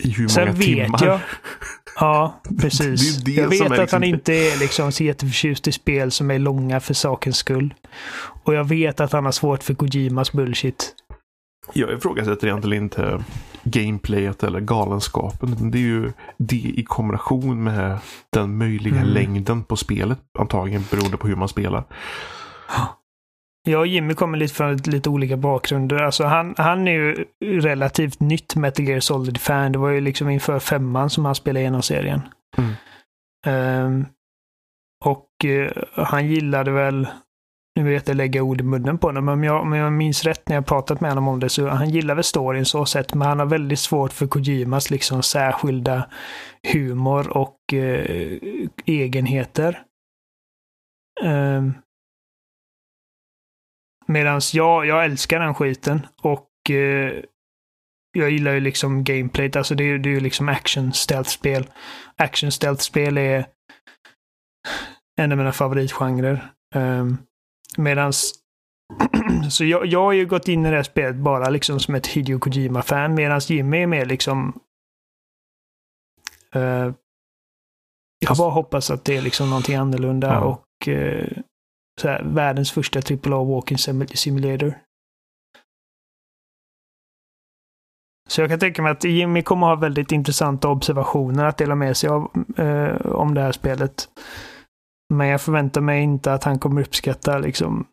[0.02, 1.04] i hur Sen många timmar.
[1.04, 1.20] Jag,
[2.00, 3.16] Ja, precis.
[3.16, 3.96] Det det jag vet att liksom...
[3.96, 7.74] han inte är liksom så jätteförtjust i spel som är långa för sakens skull.
[8.44, 10.94] Och jag vet att han har svårt för Kojimas bullshit.
[11.72, 13.24] Jag ifrågasätter egentligen inte
[13.64, 15.70] gameplayet eller galenskapen.
[15.70, 17.98] Det är ju det i kombination med
[18.32, 19.08] den möjliga mm.
[19.08, 20.18] längden på spelet.
[20.38, 21.84] Antagligen beroende på hur man spelar.
[23.68, 25.96] Jag och Jimmy kommer lite från lite olika bakgrunder.
[25.96, 29.72] Alltså han, han är ju relativt nytt Metal Gear Solid-fan.
[29.72, 32.20] Det var ju liksom inför femman som han spelade igenom serien.
[32.56, 33.86] Mm.
[33.86, 34.06] Um,
[35.04, 35.68] och uh,
[36.04, 37.08] han gillade väl,
[37.76, 40.24] nu vet jag lägga ord i munnen på honom, men om jag, om jag minns
[40.24, 43.14] rätt när jag pratat med honom om det så han gillar väl storyn så sett,
[43.14, 46.06] men han har väldigt svårt för Kojimas liksom särskilda
[46.72, 48.38] humor och uh,
[48.86, 49.82] egenheter.
[51.22, 51.74] Um,
[54.06, 57.22] Medan jag, jag älskar den skiten och eh,
[58.12, 59.56] jag gillar ju liksom gameplayt.
[59.56, 61.66] Alltså det, är, det är ju liksom action stealth-spel.
[62.16, 63.46] Action stealth-spel är
[65.20, 66.52] en av mina favoritgenrer.
[66.74, 67.18] Um,
[67.76, 68.34] medans
[69.50, 72.06] så jag, jag har ju gått in i det här spelet bara liksom som ett
[72.06, 74.60] Hideo Kojima-fan medan Jimmy är mer liksom
[76.56, 76.92] uh,
[78.18, 80.40] jag bara hoppas att det är liksom någonting annorlunda ja.
[80.40, 81.38] och uh,
[82.02, 83.78] här, världens första AAA Walking
[84.14, 84.74] Simulator.
[88.28, 91.96] Så jag kan tänka mig att Jimmy kommer ha väldigt intressanta observationer att dela med
[91.96, 94.08] sig av eh, om det här spelet.
[95.14, 97.86] Men jag förväntar mig inte att han kommer uppskatta liksom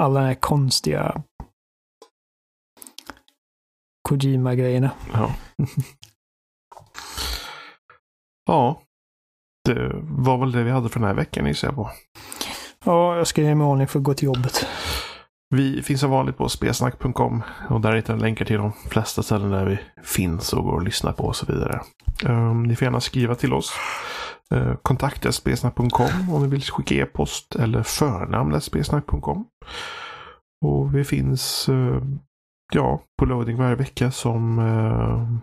[0.00, 1.22] alla de här konstiga
[4.08, 4.90] Kojima-grejerna.
[5.12, 5.34] Ja.
[8.46, 8.82] ja.
[9.64, 11.90] Det var väl det vi hade för den här veckan gissar jag på.
[12.86, 14.66] Ja, jag ska ge mig ordning för att gå till jobbet.
[15.50, 19.50] Vi finns som vanligt på spelsnack.com och där hittar ni länkar till de flesta ställen
[19.50, 21.80] där vi finns och går att lyssna på och så vidare.
[22.24, 23.72] Um, ni får gärna skriva till oss.
[24.54, 29.46] Uh, kontakta spelsnack.com om ni vill skicka e-post eller förnamn spelsnack.com.
[30.64, 32.02] Och vi finns uh,
[32.72, 35.38] ja, på loading varje vecka som uh,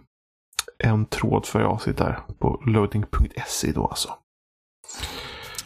[0.83, 4.09] en tråd för avsnitt där på loading.se då alltså.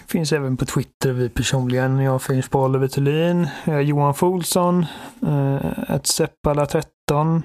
[0.08, 1.99] Finns även på Twitter, vi personligen.
[1.99, 4.86] Jag finns på Oliver Thulin, Johan Folsson,
[5.22, 7.41] eh, Seppala13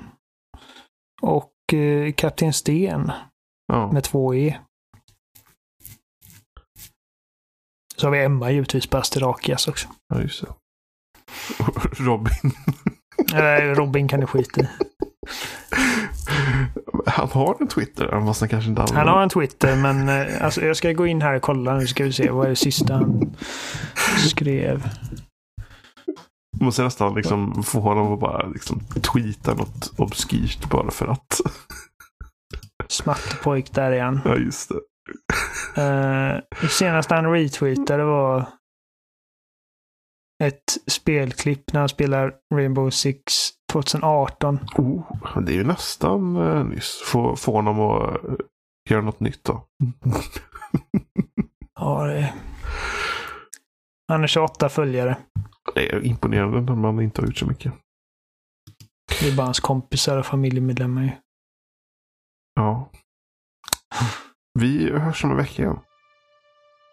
[1.23, 3.13] och eh, Kapten Sten
[3.73, 3.93] ja.
[3.93, 4.59] med två E.
[7.97, 9.89] Så har vi Emma givetvis på Asterakias också.
[10.09, 10.55] Ja, just det.
[12.05, 12.53] Robin.
[13.33, 14.69] Nej, Robin kan du skita i.
[17.07, 20.45] Han har en Twitter, fast han kanske inte använder Han har en Twitter, men eh,
[20.45, 21.77] alltså, jag ska gå in här och kolla.
[21.79, 23.35] Nu ska vi se, vad är det sista han
[24.29, 24.89] skrev?
[26.61, 28.81] Måste nästan liksom få honom att bara liksom
[29.13, 31.41] tweeta något obskyrt bara för att.
[32.89, 34.21] Smattepojk där igen.
[34.25, 34.81] Ja, just det.
[35.79, 38.47] Uh, senaste han retweetade var
[40.45, 44.59] ett spelklipp när han spelar Rainbow Six 2018.
[44.77, 47.03] Oh, det är ju nästan eh, nyss.
[47.07, 48.35] Få, få honom att eh,
[48.91, 49.67] göra något nytt då.
[51.81, 52.33] ja, det är...
[54.09, 55.17] Han har 28 följare.
[55.75, 57.73] Det är imponerande när man inte har gjort så mycket.
[59.21, 61.19] Det är bara hans kompisar och familjemedlemmar
[62.55, 62.91] Ja.
[64.59, 65.79] Vi hörs om en vecka igen.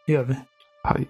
[0.07, 0.35] Gör vi.
[0.83, 1.07] Hej.